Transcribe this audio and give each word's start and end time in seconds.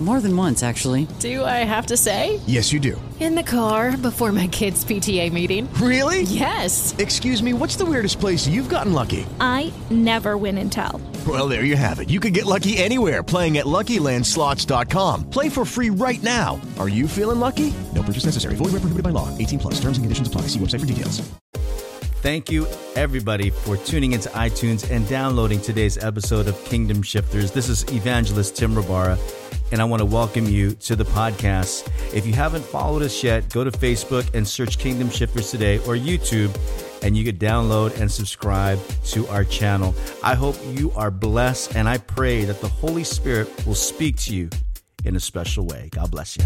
More 0.00 0.20
than 0.20 0.36
once, 0.36 0.62
actually. 0.62 1.08
Do 1.18 1.44
I 1.44 1.64
have 1.64 1.86
to 1.86 1.96
say? 1.96 2.38
Yes, 2.46 2.72
you 2.72 2.78
do. 2.78 3.00
In 3.18 3.34
the 3.34 3.42
car 3.42 3.96
before 3.96 4.30
my 4.30 4.46
kids' 4.46 4.84
PTA 4.84 5.32
meeting. 5.32 5.68
Really? 5.74 6.22
Yes. 6.22 6.94
Excuse 6.98 7.42
me, 7.42 7.52
what's 7.52 7.74
the 7.74 7.84
weirdest 7.84 8.20
place 8.20 8.46
you've 8.46 8.68
gotten 8.68 8.92
lucky? 8.92 9.26
I 9.40 9.72
never 9.90 10.36
win 10.36 10.56
and 10.58 10.70
tell. 10.70 11.00
Well, 11.26 11.48
there 11.48 11.64
you 11.64 11.74
have 11.74 11.98
it. 11.98 12.10
You 12.10 12.20
can 12.20 12.32
get 12.32 12.46
lucky 12.46 12.78
anywhere 12.78 13.24
playing 13.24 13.58
at 13.58 13.66
LuckyLandSlots.com. 13.66 15.30
Play 15.30 15.48
for 15.48 15.64
free 15.64 15.90
right 15.90 16.22
now. 16.22 16.60
Are 16.78 16.88
you 16.88 17.08
feeling 17.08 17.40
lucky? 17.40 17.74
No 17.92 18.04
purchase 18.04 18.24
necessary. 18.24 18.54
Void 18.54 18.66
where 18.66 18.80
prohibited 18.80 19.02
by 19.02 19.10
law. 19.10 19.36
18 19.36 19.58
plus. 19.58 19.74
Terms 19.80 19.98
and 19.98 20.04
conditions 20.04 20.28
apply. 20.28 20.42
See 20.42 20.60
website 20.60 20.78
for 20.80 20.86
details. 20.86 21.28
Thank 22.20 22.50
you, 22.50 22.66
everybody, 22.96 23.50
for 23.50 23.76
tuning 23.76 24.12
into 24.12 24.28
iTunes 24.30 24.90
and 24.90 25.08
downloading 25.08 25.60
today's 25.60 25.98
episode 25.98 26.48
of 26.48 26.62
Kingdom 26.64 27.00
Shifters. 27.00 27.52
This 27.52 27.68
is 27.68 27.84
Evangelist 27.92 28.56
Tim 28.56 28.74
Rabara, 28.74 29.16
and 29.72 29.80
I 29.80 29.84
want 29.84 30.00
to 30.00 30.06
welcome 30.06 30.46
you 30.46 30.72
to 30.72 30.96
the 30.96 31.04
podcast. 31.04 31.88
If 32.14 32.26
you 32.26 32.32
haven't 32.32 32.64
followed 32.64 33.02
us 33.02 33.22
yet, 33.22 33.48
go 33.52 33.64
to 33.64 33.70
Facebook 33.70 34.34
and 34.34 34.46
search 34.46 34.78
Kingdom 34.78 35.10
Shifters 35.10 35.50
today 35.50 35.78
or 35.78 35.94
YouTube, 35.94 36.56
and 37.02 37.16
you 37.16 37.24
can 37.24 37.36
download 37.36 37.98
and 38.00 38.10
subscribe 38.10 38.78
to 39.04 39.26
our 39.28 39.44
channel. 39.44 39.94
I 40.22 40.34
hope 40.34 40.56
you 40.66 40.90
are 40.92 41.10
blessed, 41.10 41.76
and 41.76 41.88
I 41.88 41.98
pray 41.98 42.44
that 42.44 42.60
the 42.60 42.68
Holy 42.68 43.04
Spirit 43.04 43.48
will 43.66 43.74
speak 43.74 44.16
to 44.18 44.34
you 44.34 44.50
in 45.04 45.16
a 45.16 45.20
special 45.20 45.66
way. 45.66 45.88
God 45.92 46.10
bless 46.10 46.36
you. 46.36 46.44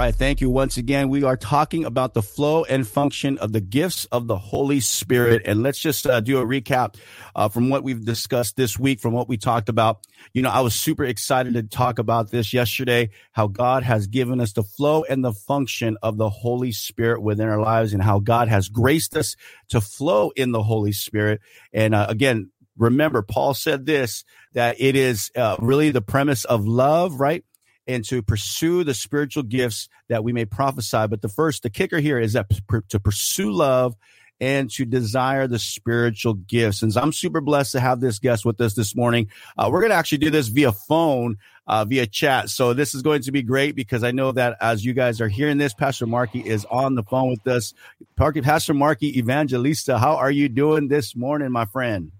Right. 0.00 0.14
Thank 0.14 0.40
you 0.40 0.48
once 0.48 0.78
again. 0.78 1.10
We 1.10 1.24
are 1.24 1.36
talking 1.36 1.84
about 1.84 2.14
the 2.14 2.22
flow 2.22 2.64
and 2.64 2.88
function 2.88 3.36
of 3.36 3.52
the 3.52 3.60
gifts 3.60 4.06
of 4.06 4.28
the 4.28 4.38
Holy 4.38 4.80
Spirit. 4.80 5.42
And 5.44 5.62
let's 5.62 5.78
just 5.78 6.06
uh, 6.06 6.20
do 6.20 6.38
a 6.38 6.46
recap 6.46 6.94
uh, 7.36 7.50
from 7.50 7.68
what 7.68 7.84
we've 7.84 8.02
discussed 8.02 8.56
this 8.56 8.78
week, 8.78 8.98
from 8.98 9.12
what 9.12 9.28
we 9.28 9.36
talked 9.36 9.68
about. 9.68 10.06
You 10.32 10.40
know, 10.40 10.48
I 10.48 10.60
was 10.60 10.74
super 10.74 11.04
excited 11.04 11.52
to 11.52 11.64
talk 11.64 11.98
about 11.98 12.30
this 12.30 12.54
yesterday, 12.54 13.10
how 13.32 13.48
God 13.48 13.82
has 13.82 14.06
given 14.06 14.40
us 14.40 14.54
the 14.54 14.62
flow 14.62 15.04
and 15.04 15.22
the 15.22 15.34
function 15.34 15.98
of 16.02 16.16
the 16.16 16.30
Holy 16.30 16.72
Spirit 16.72 17.20
within 17.20 17.50
our 17.50 17.60
lives 17.60 17.92
and 17.92 18.02
how 18.02 18.20
God 18.20 18.48
has 18.48 18.70
graced 18.70 19.14
us 19.18 19.36
to 19.68 19.82
flow 19.82 20.30
in 20.34 20.52
the 20.52 20.62
Holy 20.62 20.92
Spirit. 20.92 21.42
And 21.74 21.94
uh, 21.94 22.06
again, 22.08 22.52
remember, 22.78 23.20
Paul 23.20 23.52
said 23.52 23.84
this, 23.84 24.24
that 24.54 24.76
it 24.80 24.96
is 24.96 25.30
uh, 25.36 25.56
really 25.58 25.90
the 25.90 26.00
premise 26.00 26.46
of 26.46 26.66
love, 26.66 27.20
right? 27.20 27.44
And 27.90 28.04
to 28.06 28.22
pursue 28.22 28.84
the 28.84 28.94
spiritual 28.94 29.42
gifts 29.42 29.88
that 30.08 30.22
we 30.24 30.32
may 30.32 30.44
prophesy. 30.44 31.06
But 31.08 31.22
the 31.22 31.28
first, 31.28 31.62
the 31.62 31.70
kicker 31.70 31.98
here 31.98 32.18
is 32.18 32.34
that 32.34 32.50
to 32.88 33.00
pursue 33.00 33.52
love 33.52 33.96
and 34.40 34.70
to 34.70 34.84
desire 34.84 35.46
the 35.46 35.58
spiritual 35.58 36.34
gifts. 36.34 36.82
And 36.82 36.96
I'm 36.96 37.12
super 37.12 37.40
blessed 37.40 37.72
to 37.72 37.80
have 37.80 38.00
this 38.00 38.18
guest 38.18 38.44
with 38.44 38.60
us 38.60 38.74
this 38.74 38.96
morning. 38.96 39.28
Uh, 39.58 39.68
we're 39.70 39.80
going 39.80 39.90
to 39.90 39.96
actually 39.96 40.18
do 40.18 40.30
this 40.30 40.48
via 40.48 40.72
phone, 40.72 41.36
uh, 41.66 41.84
via 41.84 42.06
chat. 42.06 42.48
So 42.48 42.72
this 42.72 42.94
is 42.94 43.02
going 43.02 43.22
to 43.22 43.32
be 43.32 43.42
great 43.42 43.76
because 43.76 44.02
I 44.02 44.12
know 44.12 44.32
that 44.32 44.56
as 44.60 44.84
you 44.84 44.94
guys 44.94 45.20
are 45.20 45.28
hearing 45.28 45.58
this, 45.58 45.74
Pastor 45.74 46.06
Marky 46.06 46.40
is 46.40 46.64
on 46.70 46.94
the 46.94 47.02
phone 47.02 47.30
with 47.30 47.46
us. 47.46 47.74
Pastor 48.16 48.72
Marky 48.72 49.18
Evangelista, 49.18 49.98
how 49.98 50.16
are 50.16 50.30
you 50.30 50.48
doing 50.48 50.88
this 50.88 51.14
morning, 51.14 51.52
my 51.52 51.66
friend? 51.66 52.12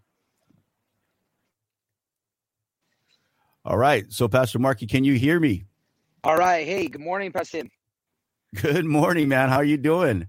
All 3.64 3.76
right. 3.76 4.10
So, 4.12 4.28
Pastor 4.28 4.58
Marky, 4.58 4.86
can 4.86 5.04
you 5.04 5.14
hear 5.14 5.38
me? 5.38 5.64
All 6.24 6.36
right. 6.36 6.66
Hey, 6.66 6.86
good 6.86 7.00
morning, 7.00 7.32
Pastor 7.32 7.58
Tim. 7.58 7.70
Good 8.54 8.84
morning, 8.84 9.28
man. 9.28 9.48
How 9.48 9.56
are 9.56 9.64
you 9.64 9.76
doing? 9.76 10.26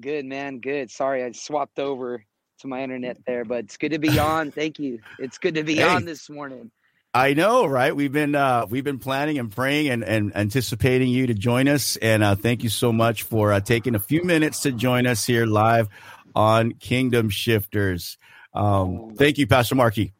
Good, 0.00 0.24
man. 0.24 0.58
Good. 0.58 0.90
Sorry, 0.90 1.22
I 1.22 1.32
swapped 1.32 1.78
over 1.78 2.24
to 2.60 2.68
my 2.68 2.82
internet 2.82 3.18
there, 3.26 3.44
but 3.44 3.64
it's 3.64 3.76
good 3.76 3.92
to 3.92 3.98
be 3.98 4.18
on. 4.18 4.50
Thank 4.52 4.78
you. 4.78 5.00
It's 5.18 5.38
good 5.38 5.54
to 5.54 5.62
be 5.62 5.76
hey, 5.76 5.82
on 5.82 6.04
this 6.04 6.28
morning. 6.28 6.70
I 7.14 7.34
know, 7.34 7.66
right? 7.66 7.94
We've 7.94 8.12
been 8.12 8.34
uh, 8.34 8.66
we've 8.68 8.84
been 8.84 8.98
planning 8.98 9.38
and 9.38 9.50
praying 9.50 9.88
and, 9.90 10.04
and 10.04 10.36
anticipating 10.36 11.08
you 11.08 11.26
to 11.28 11.34
join 11.34 11.68
us, 11.68 11.96
and 11.96 12.22
uh, 12.22 12.34
thank 12.34 12.62
you 12.62 12.68
so 12.68 12.92
much 12.92 13.22
for 13.22 13.52
uh, 13.52 13.60
taking 13.60 13.94
a 13.94 13.98
few 13.98 14.24
minutes 14.24 14.60
to 14.60 14.72
join 14.72 15.06
us 15.06 15.24
here 15.24 15.46
live 15.46 15.88
on 16.34 16.72
Kingdom 16.72 17.30
Shifters. 17.30 18.18
Um, 18.52 19.14
thank 19.16 19.38
you, 19.38 19.46
Pastor 19.46 19.74
Marky. 19.74 20.12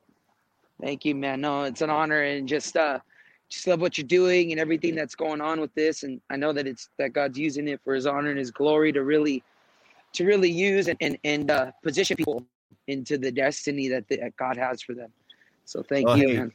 Thank 0.81 1.05
you, 1.05 1.15
man. 1.15 1.41
No, 1.41 1.65
it's 1.65 1.83
an 1.83 1.91
honor 1.91 2.23
and 2.23 2.49
just 2.49 2.77
uh 2.77 2.99
just 3.49 3.67
love 3.67 3.81
what 3.81 3.97
you're 3.97 4.07
doing 4.07 4.53
and 4.53 4.61
everything 4.61 4.95
that's 4.95 5.15
going 5.15 5.41
on 5.41 5.61
with 5.61 5.75
this. 5.75 6.03
And 6.03 6.21
I 6.31 6.37
know 6.37 6.53
that 6.53 6.67
it's 6.67 6.91
that 6.99 7.13
God's 7.13 7.39
using 7.39 7.67
it 7.69 7.81
for 7.83 7.95
his 7.95 8.07
honor 8.07 8.31
and 8.31 8.39
his 8.39 8.51
glory 8.51 8.93
to 8.93 9.03
really 9.03 9.43
to 10.13 10.25
really 10.25 10.51
use 10.51 10.89
and 10.89 10.99
and, 11.01 11.19
and 11.25 11.51
uh 11.51 11.73
position 11.83 12.17
people 12.17 12.45
into 12.87 13.19
the 13.19 13.31
destiny 13.31 13.89
that, 13.89 14.09
the, 14.09 14.17
that 14.17 14.37
God 14.37 14.57
has 14.57 14.83
for 14.83 14.95
them. 14.95 15.13
So 15.65 15.83
thank 15.83 16.09
oh, 16.09 16.15
you, 16.15 16.29
hey. 16.29 16.37
man. 16.37 16.53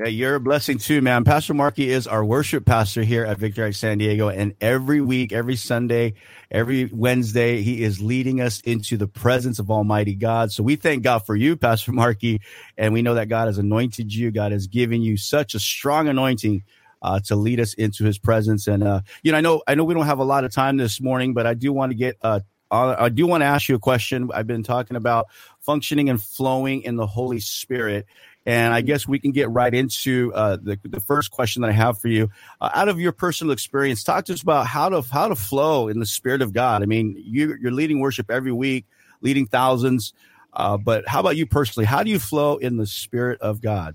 Yeah, 0.00 0.08
you're 0.08 0.36
a 0.36 0.40
blessing 0.40 0.78
too, 0.78 1.02
man. 1.02 1.24
Pastor 1.24 1.52
Markey 1.52 1.90
is 1.90 2.06
our 2.06 2.24
worship 2.24 2.64
pastor 2.64 3.02
here 3.02 3.26
at 3.26 3.36
Victory 3.36 3.74
San 3.74 3.98
Diego. 3.98 4.30
And 4.30 4.54
every 4.58 5.02
week, 5.02 5.30
every 5.30 5.56
Sunday, 5.56 6.14
every 6.50 6.86
Wednesday, 6.86 7.60
he 7.60 7.82
is 7.82 8.00
leading 8.00 8.40
us 8.40 8.62
into 8.62 8.96
the 8.96 9.06
presence 9.06 9.58
of 9.58 9.70
Almighty 9.70 10.14
God. 10.14 10.52
So 10.52 10.62
we 10.62 10.76
thank 10.76 11.02
God 11.02 11.26
for 11.26 11.36
you, 11.36 11.54
Pastor 11.54 11.92
Markey. 11.92 12.40
And 12.78 12.94
we 12.94 13.02
know 13.02 13.12
that 13.16 13.28
God 13.28 13.48
has 13.48 13.58
anointed 13.58 14.14
you. 14.14 14.30
God 14.30 14.52
has 14.52 14.68
given 14.68 15.02
you 15.02 15.18
such 15.18 15.54
a 15.54 15.60
strong 15.60 16.08
anointing 16.08 16.64
uh, 17.02 17.20
to 17.26 17.36
lead 17.36 17.60
us 17.60 17.74
into 17.74 18.06
his 18.06 18.18
presence. 18.18 18.68
And, 18.68 18.82
uh, 18.82 19.02
you 19.22 19.32
know, 19.32 19.38
I 19.38 19.42
know, 19.42 19.62
I 19.66 19.74
know 19.74 19.84
we 19.84 19.92
don't 19.92 20.06
have 20.06 20.18
a 20.18 20.24
lot 20.24 20.44
of 20.44 20.52
time 20.52 20.78
this 20.78 20.98
morning, 21.02 21.34
but 21.34 21.46
I 21.46 21.52
do 21.52 21.74
want 21.74 21.92
to 21.92 21.96
get, 21.96 22.16
uh, 22.22 22.40
I 22.72 23.08
do 23.10 23.26
want 23.26 23.42
to 23.42 23.46
ask 23.46 23.68
you 23.68 23.74
a 23.74 23.80
question. 23.80 24.30
I've 24.32 24.46
been 24.46 24.62
talking 24.62 24.96
about 24.96 25.26
functioning 25.60 26.08
and 26.08 26.22
flowing 26.22 26.82
in 26.82 26.96
the 26.96 27.06
Holy 27.06 27.40
Spirit. 27.40 28.06
And 28.46 28.72
I 28.72 28.80
guess 28.80 29.06
we 29.06 29.18
can 29.18 29.32
get 29.32 29.50
right 29.50 29.72
into 29.72 30.32
uh, 30.34 30.56
the, 30.56 30.78
the 30.82 31.00
first 31.00 31.30
question 31.30 31.62
that 31.62 31.68
I 31.68 31.74
have 31.74 32.00
for 32.00 32.08
you. 32.08 32.30
Uh, 32.60 32.70
out 32.74 32.88
of 32.88 32.98
your 32.98 33.12
personal 33.12 33.52
experience, 33.52 34.02
talk 34.02 34.24
to 34.26 34.32
us 34.32 34.42
about 34.42 34.66
how 34.66 34.88
to 34.88 35.02
how 35.02 35.28
to 35.28 35.36
flow 35.36 35.88
in 35.88 36.00
the 36.00 36.06
Spirit 36.06 36.40
of 36.40 36.52
God. 36.52 36.82
I 36.82 36.86
mean, 36.86 37.14
you, 37.18 37.56
you're 37.60 37.70
leading 37.70 38.00
worship 38.00 38.30
every 38.30 38.52
week, 38.52 38.86
leading 39.20 39.46
thousands. 39.46 40.14
Uh, 40.52 40.78
but 40.78 41.06
how 41.06 41.20
about 41.20 41.36
you 41.36 41.46
personally? 41.46 41.84
How 41.84 42.02
do 42.02 42.10
you 42.10 42.18
flow 42.18 42.56
in 42.56 42.76
the 42.76 42.86
Spirit 42.86 43.40
of 43.40 43.60
God? 43.60 43.94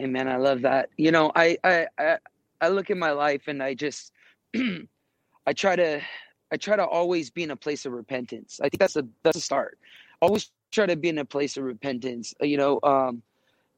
Amen. 0.00 0.28
I 0.28 0.36
love 0.36 0.62
that. 0.62 0.90
You 0.96 1.12
know, 1.12 1.32
I 1.34 1.58
I 1.62 1.86
I, 1.98 2.18
I 2.60 2.68
look 2.68 2.90
at 2.90 2.96
my 2.96 3.12
life 3.12 3.42
and 3.46 3.62
I 3.62 3.74
just 3.74 4.12
I 4.56 5.52
try 5.54 5.76
to 5.76 6.00
I 6.52 6.56
try 6.56 6.76
to 6.76 6.86
always 6.86 7.30
be 7.30 7.42
in 7.42 7.50
a 7.50 7.56
place 7.56 7.86
of 7.86 7.92
repentance. 7.92 8.60
I 8.60 8.68
think 8.68 8.80
that's 8.80 8.96
a 8.96 9.06
that's 9.22 9.38
a 9.38 9.40
start. 9.40 9.78
Always 10.20 10.50
try 10.70 10.86
to 10.86 10.96
be 10.96 11.08
in 11.08 11.18
a 11.18 11.24
place 11.24 11.56
of 11.56 11.64
repentance. 11.64 12.34
You 12.40 12.56
know, 12.56 12.80
um, 12.82 13.22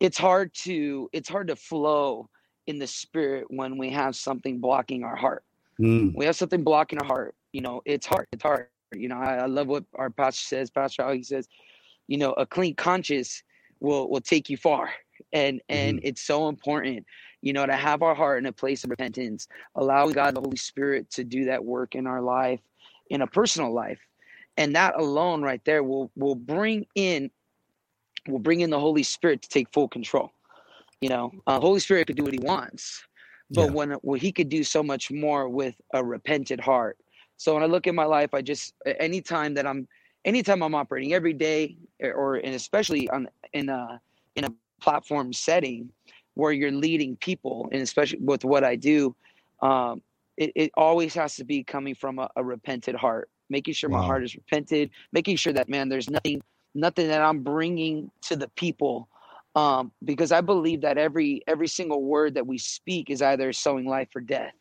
it's 0.01 0.19
hard 0.19 0.53
to 0.55 1.09
it's 1.13 1.29
hard 1.29 1.49
to 1.49 1.57
flow 1.57 2.29
in 2.67 2.79
the 2.79 2.87
spirit 2.87 3.47
when 3.51 3.79
we 3.79 3.91
have 3.91 4.17
something 4.17 4.59
blocking 4.59 5.05
our 5.05 5.17
heart. 5.17 5.45
Mm. 5.81 6.15
We 6.15 6.25
have 6.25 6.37
something 6.37 6.65
blocking 6.65 6.99
our 6.99 7.07
heart. 7.07 7.35
You 7.53 7.61
know, 7.61 7.83
it's 7.85 8.07
hard. 8.07 8.27
It's 8.33 8.43
hard. 8.43 8.69
You 8.93 9.09
know, 9.09 9.19
I, 9.19 9.37
I 9.37 9.47
love 9.47 9.69
what 9.69 9.85
our 9.95 10.11
pastor 10.11 10.43
says. 10.43 10.71
Pastor 10.71 11.05
how 11.05 11.13
he 11.13 11.23
says, 11.23 11.49
you 12.09 12.19
know, 12.19 12.33
a 12.33 12.47
clean 12.47 12.75
conscience 12.75 13.43
will 13.81 14.11
will 14.11 14.21
take 14.21 14.49
you 14.49 14.57
far. 14.57 14.91
And 15.33 15.61
and 15.69 15.99
mm-hmm. 15.99 16.07
it's 16.07 16.23
so 16.23 16.49
important, 16.49 17.05
you 17.43 17.53
know, 17.53 17.67
to 17.67 17.77
have 17.77 18.03
our 18.03 18.15
heart 18.15 18.39
in 18.39 18.47
a 18.47 18.53
place 18.53 18.85
of 18.85 18.91
repentance, 18.91 19.49
allowing 19.75 20.13
God 20.13 20.35
the 20.35 20.41
Holy 20.41 20.57
Spirit 20.57 21.11
to 21.11 21.25
do 21.25 21.45
that 21.45 21.65
work 21.65 21.95
in 21.95 22.07
our 22.07 22.23
life, 22.23 22.61
in 23.11 23.21
a 23.21 23.27
personal 23.27 23.73
life. 23.73 24.01
And 24.57 24.75
that 24.77 24.99
alone 24.99 25.43
right 25.43 25.65
there 25.65 25.83
will 25.83 26.11
will 26.17 26.35
bring 26.35 26.87
in 26.95 27.31
will 28.29 28.39
bring 28.39 28.61
in 28.61 28.71
the 28.71 28.79
Holy 28.79 29.03
Spirit 29.03 29.43
to 29.43 29.49
take 29.49 29.73
full 29.73 29.89
control. 29.89 30.33
You 31.01 31.09
know, 31.09 31.33
uh, 31.47 31.61
Holy 31.61 31.81
Spirit 31.81 32.07
could 32.07 32.17
do 32.17 32.25
what 32.25 32.33
He 32.33 32.41
wants, 32.41 33.03
but 33.51 33.67
yeah. 33.67 33.71
when 33.71 33.97
well, 34.03 34.21
He 34.21 34.33
could 34.33 34.49
do 34.49 34.63
so 34.65 34.83
much 34.83 35.11
more 35.11 35.49
with 35.49 35.75
a 35.95 36.05
repentant 36.05 36.61
heart. 36.61 36.99
So 37.37 37.55
when 37.55 37.63
I 37.63 37.67
look 37.67 37.87
at 37.87 37.95
my 37.95 38.05
life, 38.05 38.35
I 38.35 38.43
just 38.43 38.75
anytime 38.85 39.55
that 39.55 39.67
I'm 39.67 39.89
anytime 40.25 40.63
I'm 40.63 40.75
operating 40.75 41.15
every 41.15 41.33
day, 41.33 41.77
or 42.01 42.37
and 42.37 42.55
especially 42.55 43.09
on 43.11 43.29
in 43.53 43.69
a 43.69 44.01
in 44.37 44.45
a 44.45 44.53
platform 44.81 45.33
setting 45.33 45.91
where 46.35 46.53
you're 46.53 46.71
leading 46.71 47.17
people, 47.17 47.69
and 47.73 47.83
especially 47.83 48.19
with 48.21 48.45
what 48.45 48.65
I 48.65 48.77
do, 48.77 49.15
um, 49.63 50.03
it, 50.37 50.53
it 50.55 50.71
always 50.77 51.15
has 51.15 51.37
to 51.37 51.45
be 51.45 51.63
coming 51.63 51.95
from 51.95 52.19
a, 52.19 52.29
a 52.37 52.45
repented 52.45 52.95
heart, 52.95 53.29
making 53.49 53.75
sure 53.75 53.91
wow. 53.91 54.01
my 54.01 54.07
heart 54.07 54.25
is 54.25 54.35
repented, 54.35 54.91
making 55.13 55.37
sure 55.37 55.53
that 55.53 55.69
man, 55.69 55.89
there's 55.89 56.09
nothing 56.09 56.41
nothing 56.75 57.09
that 57.09 57.21
I'm 57.21 57.43
bringing 57.43 58.11
to 58.23 58.37
the 58.37 58.49
people 58.49 59.09
um, 59.55 59.93
because 60.05 60.33
I 60.33 60.41
believe 60.41 60.83
that 60.83 60.99
every 60.99 61.43
every 61.47 61.69
single 61.69 62.03
word 62.03 62.35
that 62.35 62.47
we 62.47 62.59
speak 62.59 63.11
is 63.11 63.23
either 63.23 63.53
sowing 63.53 63.87
life 63.87 64.09
or 64.15 64.21
death, 64.21 64.55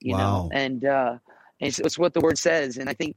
you 0.00 0.14
wow. 0.14 0.18
know, 0.18 0.50
and 0.52 0.84
uh, 0.84 1.18
it's, 1.60 1.78
it's 1.78 1.98
what 1.98 2.14
the 2.14 2.20
word 2.20 2.38
says, 2.38 2.76
and 2.76 2.88
I 2.88 2.94
think 2.94 3.16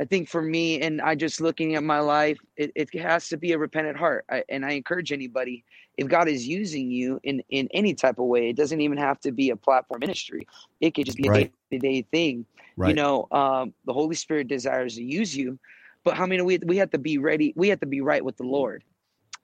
I 0.00 0.04
think 0.04 0.28
for 0.28 0.42
me, 0.42 0.80
and 0.80 1.00
I 1.00 1.14
just 1.14 1.40
looking 1.40 1.74
at 1.74 1.84
my 1.84 2.00
life, 2.00 2.38
it, 2.56 2.72
it 2.74 2.92
has 2.98 3.28
to 3.28 3.36
be 3.36 3.52
a 3.52 3.58
repentant 3.58 3.96
heart. 3.96 4.24
I, 4.30 4.42
and 4.48 4.64
I 4.64 4.72
encourage 4.72 5.12
anybody, 5.12 5.64
if 5.96 6.08
God 6.08 6.28
is 6.28 6.46
using 6.46 6.90
you 6.90 7.20
in, 7.22 7.42
in 7.50 7.68
any 7.72 7.94
type 7.94 8.18
of 8.18 8.24
way, 8.24 8.48
it 8.48 8.56
doesn't 8.56 8.80
even 8.80 8.98
have 8.98 9.20
to 9.20 9.32
be 9.32 9.50
a 9.50 9.56
platform 9.56 10.00
ministry. 10.00 10.46
It 10.80 10.94
could 10.94 11.06
just 11.06 11.18
be 11.18 11.28
right. 11.28 11.46
a 11.70 11.76
day 11.76 11.78
to 11.78 11.78
day 11.78 12.06
thing. 12.10 12.46
Right. 12.76 12.88
You 12.88 12.94
know, 12.94 13.28
um, 13.30 13.74
the 13.84 13.92
Holy 13.92 14.16
Spirit 14.16 14.48
desires 14.48 14.96
to 14.96 15.02
use 15.02 15.36
you, 15.36 15.58
but 16.04 16.16
how 16.16 16.26
many 16.26 16.42
we 16.42 16.58
we 16.58 16.76
have 16.78 16.90
to 16.90 16.98
be 16.98 17.18
ready? 17.18 17.52
We 17.56 17.68
have 17.68 17.80
to 17.80 17.86
be 17.86 18.00
right 18.00 18.24
with 18.24 18.36
the 18.36 18.44
Lord. 18.44 18.84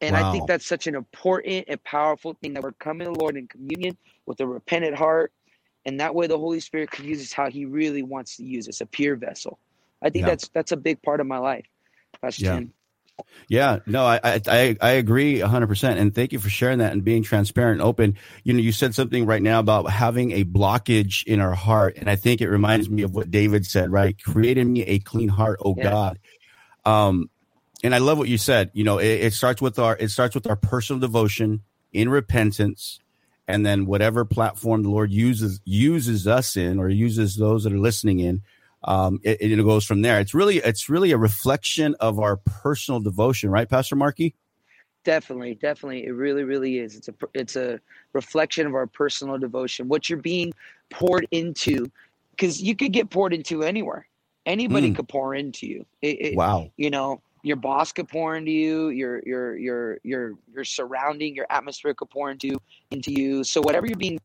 And 0.01 0.15
wow. 0.15 0.29
I 0.29 0.33
think 0.33 0.47
that's 0.47 0.67
such 0.67 0.87
an 0.87 0.95
important 0.95 1.65
and 1.69 1.83
powerful 1.83 2.35
thing 2.35 2.55
that 2.55 2.63
we're 2.63 2.73
coming 2.73 3.07
to 3.07 3.13
the 3.13 3.19
Lord 3.19 3.37
in 3.37 3.49
communion 3.49 3.97
with 4.27 4.41
a 4.41 4.47
repentant 4.47 4.97
heart. 4.97 5.33
And 5.85 6.01
that 6.01 6.15
way 6.15 6.27
the 6.27 6.39
Holy 6.39 6.61
Spirit 6.61 6.91
can 6.91 7.05
use 7.05 7.21
us 7.21 7.33
how 7.33 7.51
he 7.51 7.65
really 7.65 8.03
wants 8.03 8.37
to 8.37 8.45
use 8.45 8.69
us, 8.69 8.81
a 8.81 8.87
pure 8.87 9.17
vessel. 9.17 9.59
I 10.03 10.11
think 10.11 10.23
yeah. 10.23 10.31
that's 10.31 10.49
that's 10.49 10.73
a 10.73 10.77
big 10.77 11.03
part 11.03 11.21
of 11.21 11.27
my 11.27 11.39
life. 11.39 11.67
Pastor 12.21 12.45
yeah. 12.45 12.55
Tim. 12.55 12.73
Yeah, 13.49 13.81
no, 13.85 14.05
I, 14.07 14.21
I 14.47 14.77
I 14.81 14.91
agree 14.91 15.41
hundred 15.41 15.67
percent, 15.67 15.99
and 15.99 16.15
thank 16.15 16.33
you 16.33 16.39
for 16.39 16.49
sharing 16.49 16.79
that 16.79 16.93
and 16.93 17.03
being 17.03 17.25
transparent 17.25 17.81
and 17.81 17.89
open. 17.89 18.17
You 18.45 18.53
know, 18.53 18.61
you 18.61 18.71
said 18.71 18.95
something 18.95 19.27
right 19.27 19.43
now 19.43 19.59
about 19.59 19.91
having 19.91 20.31
a 20.33 20.45
blockage 20.45 21.25
in 21.25 21.41
our 21.41 21.55
heart, 21.55 21.97
and 21.97 22.09
I 22.09 22.15
think 22.15 22.41
it 22.41 22.49
reminds 22.49 22.89
me 22.89 23.03
of 23.03 23.17
what 23.17 23.29
David 23.29 23.67
said. 23.67 23.91
Right, 23.91 24.17
created 24.23 24.69
me 24.69 24.83
a 24.83 25.01
clean 25.01 25.29
heart, 25.29 25.59
oh 25.65 25.75
yeah. 25.77 25.91
God. 25.91 26.19
Um, 26.89 27.31
and 27.85 27.95
I 27.95 27.99
love 27.99 28.19
what 28.19 28.29
you 28.29 28.39
said. 28.39 28.71
You 28.73 28.85
know, 28.85 28.99
it, 28.99 29.07
it 29.07 29.33
starts 29.33 29.61
with 29.63 29.79
our 29.79 29.97
it 29.97 30.11
starts 30.11 30.35
with 30.35 30.47
our 30.47 30.57
personal 30.57 31.01
devotion 31.01 31.63
in 31.93 32.09
repentance, 32.09 33.01
and 33.47 33.65
then 33.65 33.87
whatever 33.87 34.25
platform 34.25 34.83
the 34.83 34.91
Lord 34.91 35.13
uses 35.13 35.61
uses 35.65 36.27
us 36.27 36.57
in, 36.57 36.79
or 36.79 36.89
uses 36.89 37.37
those 37.37 37.65
that 37.65 37.73
are 37.73 37.79
listening 37.79 38.21
in 38.21 38.43
um, 38.85 39.21
it, 39.23 39.41
it 39.41 39.57
goes 39.65 39.85
from 39.85 40.03
there. 40.03 40.21
It's 40.21 40.35
really 40.35 40.59
it's 40.59 40.89
really 40.89 41.11
a 41.13 41.19
reflection 41.19 41.95
of 42.01 42.19
our 42.19 42.37
personal 42.37 43.01
devotion, 43.01 43.51
right, 43.51 43.69
Pastor 43.69 43.97
Markey? 43.97 44.35
Definitely, 45.05 45.55
definitely, 45.55 46.07
it 46.07 46.11
really, 46.11 46.45
really 46.45 46.79
is. 46.79 46.97
It's 46.97 47.09
a 47.09 47.15
it's 47.35 47.57
a 47.57 47.81
reflection 48.13 48.67
of 48.67 48.75
our 48.75 48.87
personal 48.87 49.39
devotion. 49.39 49.89
What 49.89 50.09
you're 50.09 50.21
being 50.21 50.53
poured 50.91 51.27
into, 51.31 51.91
because 52.31 52.63
you 52.63 52.77
could 52.77 52.93
get 52.93 53.11
poured 53.11 53.35
into 53.35 53.63
anywhere. 53.63 54.07
Anybody 54.49 54.91
mm. 54.91 54.97
could 54.97 55.09
pour 55.09 55.35
into 55.35 55.67
you. 55.67 55.85
It, 56.01 56.21
it, 56.21 56.35
wow. 56.35 56.71
You 56.79 56.89
know, 56.89 57.21
your 57.43 57.57
boss 57.57 57.93
could 57.93 58.09
pour 58.09 58.35
into 58.35 58.51
you. 58.51 58.89
Your 58.89 59.23
your 59.27 59.59
your 59.59 59.99
your 60.03 60.33
your 60.55 60.65
surrounding, 60.65 61.35
your 61.35 61.47
atmosphere 61.51 61.93
could 61.93 62.09
pour 62.09 62.31
into 62.31 62.59
into 62.91 63.13
you. 63.13 63.45
So 63.45 63.61
whatever 63.61 63.87
you're 63.87 63.97
being, 63.97 64.19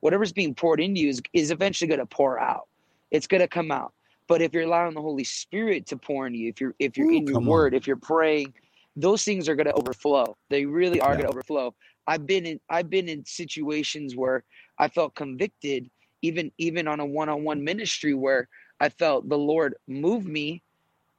whatever's 0.00 0.34
being 0.34 0.54
poured 0.54 0.80
into 0.80 1.00
you 1.00 1.08
is 1.08 1.22
is 1.32 1.50
eventually 1.50 1.88
going 1.88 1.98
to 1.98 2.04
pour 2.06 2.38
out. 2.38 2.68
It's 3.10 3.26
going 3.26 3.40
to 3.40 3.48
come 3.48 3.70
out. 3.70 3.94
But 4.28 4.42
if 4.42 4.52
you're 4.52 4.64
allowing 4.64 4.94
the 4.94 5.00
Holy 5.00 5.24
Spirit 5.24 5.86
to 5.86 5.96
pour 5.96 6.26
into 6.26 6.38
you, 6.38 6.50
if 6.50 6.60
you're 6.60 6.74
if 6.78 6.98
you're 6.98 7.10
Ooh, 7.10 7.16
in 7.16 7.26
your 7.26 7.40
word, 7.40 7.72
on. 7.72 7.78
if 7.78 7.86
you're 7.86 7.96
praying, 7.96 8.52
those 8.96 9.24
things 9.24 9.48
are 9.48 9.56
going 9.56 9.66
to 9.66 9.72
overflow. 9.72 10.36
They 10.50 10.66
really 10.66 11.00
are 11.00 11.12
yeah. 11.12 11.22
going 11.22 11.24
to 11.24 11.30
overflow. 11.30 11.74
I've 12.06 12.26
been 12.26 12.44
in 12.44 12.60
I've 12.68 12.90
been 12.90 13.08
in 13.08 13.24
situations 13.24 14.14
where 14.14 14.44
I 14.78 14.88
felt 14.88 15.14
convicted, 15.14 15.88
even 16.20 16.52
even 16.58 16.86
on 16.86 17.00
a 17.00 17.06
one-on-one 17.06 17.64
ministry 17.64 18.12
where 18.12 18.46
I 18.80 18.88
felt 18.88 19.28
the 19.28 19.38
Lord 19.38 19.74
move 19.86 20.26
me. 20.26 20.62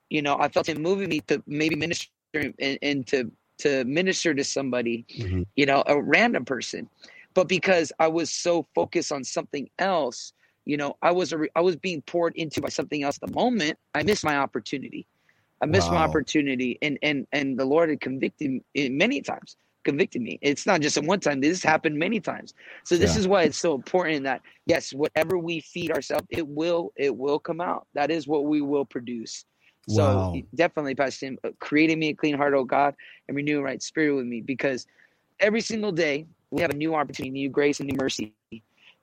You 0.10 0.22
know, 0.22 0.38
I 0.38 0.50
felt 0.50 0.68
Him 0.68 0.82
moving 0.82 1.10
me 1.10 1.22
to 1.22 1.42
maybe 1.48 1.76
minister 1.76 2.10
and, 2.34 2.80
and 2.82 3.08
to 3.08 3.32
to 3.60 3.86
minister 3.86 4.34
to 4.34 4.44
somebody, 4.44 5.06
mm-hmm. 5.16 5.44
you 5.56 5.66
know, 5.66 5.84
a 5.86 6.02
random 6.02 6.46
person. 6.46 6.90
But 7.34 7.48
because 7.48 7.92
I 8.00 8.08
was 8.08 8.32
so 8.32 8.66
focused 8.74 9.12
on 9.12 9.24
something 9.24 9.70
else, 9.78 10.34
you 10.66 10.78
know 10.78 10.96
i 11.02 11.12
was 11.12 11.34
a 11.34 11.38
re- 11.38 11.50
i 11.56 11.62
was 11.62 11.76
being 11.76 12.02
poured 12.04 12.36
into 12.36 12.62
by 12.62 12.70
something 12.70 13.04
else 13.04 13.20
At 13.22 13.30
the 13.30 13.36
moment 13.36 13.78
i 13.96 14.04
missed 14.04 14.24
my 14.24 14.38
opportunity 14.38 15.08
i 15.62 15.66
missed 15.66 15.90
wow. 15.90 16.00
my 16.00 16.04
opportunity 16.04 16.78
and 16.82 16.98
and 17.02 17.28
and 17.32 17.58
the 17.58 17.66
lord 17.66 17.90
had 17.90 18.02
convicted 18.02 18.62
me 18.76 18.90
many 18.90 19.22
times 19.22 19.58
convicted 19.84 20.22
me 20.22 20.38
it's 20.42 20.66
not 20.66 20.82
just 20.82 20.98
in 20.98 21.06
one 21.06 21.20
time 21.20 21.42
this 21.42 21.64
happened 21.64 21.98
many 21.98 22.20
times 22.20 22.54
so 22.84 22.98
this 22.98 23.14
yeah. 23.14 23.20
is 23.20 23.28
why 23.28 23.44
it's 23.44 23.58
so 23.58 23.74
important 23.74 24.24
that 24.24 24.42
yes 24.66 24.94
whatever 24.94 25.38
we 25.38 25.60
feed 25.60 25.92
ourselves 25.92 26.26
it 26.30 26.48
will 26.48 26.92
it 26.96 27.16
will 27.16 27.40
come 27.40 27.60
out 27.62 27.88
that 27.94 28.12
is 28.12 28.28
what 28.28 28.46
we 28.46 28.62
will 28.62 28.86
produce 28.86 29.46
so 29.90 30.04
wow. 30.04 30.36
definitely 30.56 30.94
pastor 30.94 31.28
Tim, 31.28 31.38
creating 31.60 32.00
me 32.00 32.10
a 32.10 32.14
clean 32.14 32.36
heart 32.36 32.54
oh 32.54 32.64
god 32.64 32.96
and 33.28 33.36
renew 33.36 33.60
a 33.60 33.64
right 33.64 33.82
spirit 33.82 34.16
with 34.16 34.26
me 34.26 34.42
because 34.42 34.88
every 35.40 35.62
single 35.62 35.92
day 35.92 36.26
we 36.52 36.62
have 36.62 36.72
a 36.72 36.76
new 36.76 36.94
opportunity 36.94 37.32
new 37.32 37.50
grace 37.50 37.80
and 37.80 37.90
new 37.90 37.98
mercy 38.00 38.34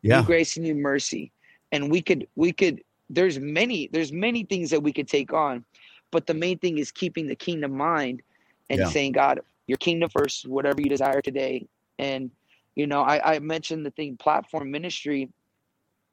yeah. 0.02 0.20
new 0.20 0.26
grace 0.26 0.56
and 0.56 0.64
new 0.64 0.74
mercy 0.74 1.32
and 1.72 1.90
we 1.90 2.00
could 2.00 2.26
we 2.36 2.52
could 2.52 2.82
there's 3.10 3.38
many 3.38 3.88
there's 3.92 4.12
many 4.12 4.44
things 4.44 4.70
that 4.70 4.82
we 4.82 4.92
could 4.92 5.08
take 5.08 5.32
on 5.32 5.64
but 6.10 6.26
the 6.26 6.34
main 6.34 6.58
thing 6.58 6.78
is 6.78 6.90
keeping 6.90 7.26
the 7.26 7.34
kingdom 7.34 7.72
mind 7.72 8.22
and 8.70 8.80
yeah. 8.80 8.88
saying 8.88 9.12
god 9.12 9.40
your 9.68 9.78
kingdom 9.78 10.10
first 10.10 10.48
whatever 10.48 10.80
you 10.80 10.88
desire 10.88 11.20
today 11.22 11.66
and 11.98 12.30
you 12.74 12.86
know 12.86 13.02
I, 13.02 13.36
I 13.36 13.38
mentioned 13.38 13.86
the 13.86 13.92
thing 13.92 14.16
platform 14.16 14.70
ministry 14.72 15.30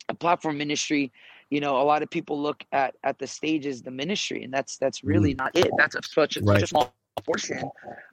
a 0.09 0.13
platform 0.13 0.59
ministry 0.59 1.11
you 1.49 1.59
know 1.59 1.81
a 1.81 1.83
lot 1.83 2.03
of 2.03 2.09
people 2.11 2.39
look 2.39 2.63
at 2.71 2.95
at 3.03 3.17
the 3.17 3.25
stages 3.25 3.81
the 3.81 3.91
ministry 3.91 4.43
and 4.43 4.53
that's 4.53 4.77
that's 4.77 5.03
really 5.03 5.33
mm. 5.33 5.39
not 5.39 5.55
it 5.55 5.71
that's 5.77 5.95
a, 5.95 6.01
such, 6.03 6.37
a, 6.37 6.41
right. 6.41 6.59
such 6.59 6.63
a 6.63 6.67
small 6.67 6.93
portion 7.25 7.63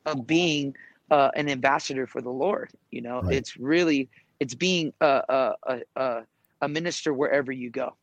of 0.06 0.26
being 0.26 0.74
uh, 1.10 1.30
an 1.36 1.50
ambassador 1.50 2.06
for 2.06 2.22
the 2.22 2.30
lord 2.30 2.70
you 2.90 3.02
know 3.02 3.20
right. 3.20 3.34
it's 3.34 3.58
really 3.58 4.08
it's 4.42 4.54
being 4.56 4.92
a, 5.00 5.54
a, 5.68 5.80
a, 5.94 6.22
a 6.62 6.68
minister 6.68 7.14
wherever 7.14 7.52
you 7.52 7.70
go. 7.70 7.94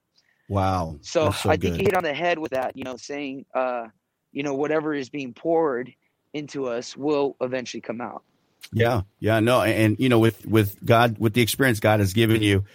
Wow. 0.48 0.98
So, 1.02 1.32
so 1.32 1.50
I 1.50 1.58
think 1.58 1.78
you 1.78 1.84
hit 1.84 1.96
on 1.96 2.04
the 2.04 2.14
head 2.14 2.40
with 2.40 2.52
that, 2.52 2.78
you 2.78 2.84
know, 2.86 2.96
saying, 2.96 3.46
uh, 3.54 3.88
you 4.32 4.44
know, 4.44 4.54
whatever 4.54 4.94
is 4.94 5.10
being 5.10 5.34
poured 5.34 5.94
into 6.34 6.68
us 6.68 6.96
will 6.96 7.36
eventually 7.42 7.82
come 7.82 8.02
out. 8.02 8.24
Yeah. 8.72 9.02
Yeah. 9.20 9.40
No. 9.40 9.62
And, 9.62 9.98
you 10.00 10.10
know, 10.10 10.20
with, 10.20 10.46
with 10.46 10.78
God, 10.86 11.18
with 11.18 11.34
the 11.34 11.42
experience 11.42 11.80
God 11.80 12.00
has 12.00 12.14
given 12.14 12.42
you, 12.42 12.66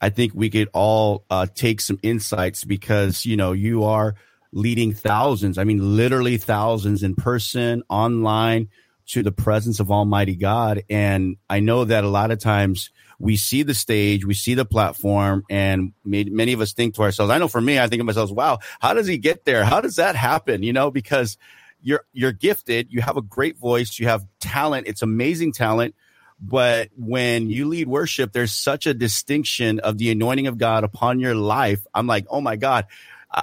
I 0.00 0.10
think 0.10 0.32
we 0.34 0.50
could 0.50 0.68
all 0.72 1.24
uh, 1.30 1.46
take 1.54 1.80
some 1.80 1.98
insights 2.02 2.64
because, 2.64 3.24
you 3.24 3.36
know, 3.36 3.52
you 3.52 3.84
are 3.84 4.16
leading 4.52 4.92
thousands, 4.92 5.58
I 5.58 5.64
mean, 5.64 5.96
literally 5.96 6.36
thousands 6.36 7.02
in 7.02 7.14
person, 7.14 7.82
online 7.88 8.68
to 9.06 9.22
the 9.22 9.32
presence 9.32 9.80
of 9.80 9.90
Almighty 9.90 10.34
God. 10.34 10.82
And 10.88 11.36
I 11.48 11.60
know 11.60 11.84
that 11.84 12.04
a 12.04 12.08
lot 12.08 12.30
of 12.30 12.38
times, 12.38 12.90
we 13.20 13.36
see 13.36 13.62
the 13.62 13.74
stage, 13.74 14.26
we 14.26 14.34
see 14.34 14.54
the 14.54 14.64
platform, 14.64 15.44
and 15.48 15.92
many 16.04 16.52
of 16.52 16.60
us 16.60 16.72
think 16.72 16.94
to 16.96 17.02
ourselves, 17.02 17.30
I 17.30 17.38
know 17.38 17.48
for 17.48 17.60
me, 17.60 17.78
I 17.78 17.86
think 17.86 18.00
to 18.00 18.04
myself, 18.04 18.30
wow, 18.32 18.58
how 18.80 18.92
does 18.92 19.06
he 19.06 19.18
get 19.18 19.44
there? 19.44 19.64
How 19.64 19.80
does 19.80 19.96
that 19.96 20.16
happen? 20.16 20.62
You 20.62 20.72
know, 20.72 20.90
because 20.90 21.38
you're, 21.84 22.04
you're 22.12 22.32
gifted, 22.32 22.88
you 22.90 23.00
have 23.02 23.16
a 23.16 23.22
great 23.22 23.58
voice, 23.58 23.98
you 23.98 24.08
have 24.08 24.26
talent, 24.40 24.88
it's 24.88 25.02
amazing 25.02 25.52
talent. 25.52 25.94
But 26.40 26.90
when 26.96 27.48
you 27.48 27.66
lead 27.66 27.86
worship, 27.86 28.32
there's 28.32 28.52
such 28.52 28.86
a 28.86 28.94
distinction 28.94 29.78
of 29.80 29.98
the 29.98 30.10
anointing 30.10 30.48
of 30.48 30.58
God 30.58 30.82
upon 30.82 31.20
your 31.20 31.34
life. 31.34 31.86
I'm 31.94 32.06
like, 32.06 32.26
oh 32.28 32.40
my 32.40 32.56
God, 32.56 32.86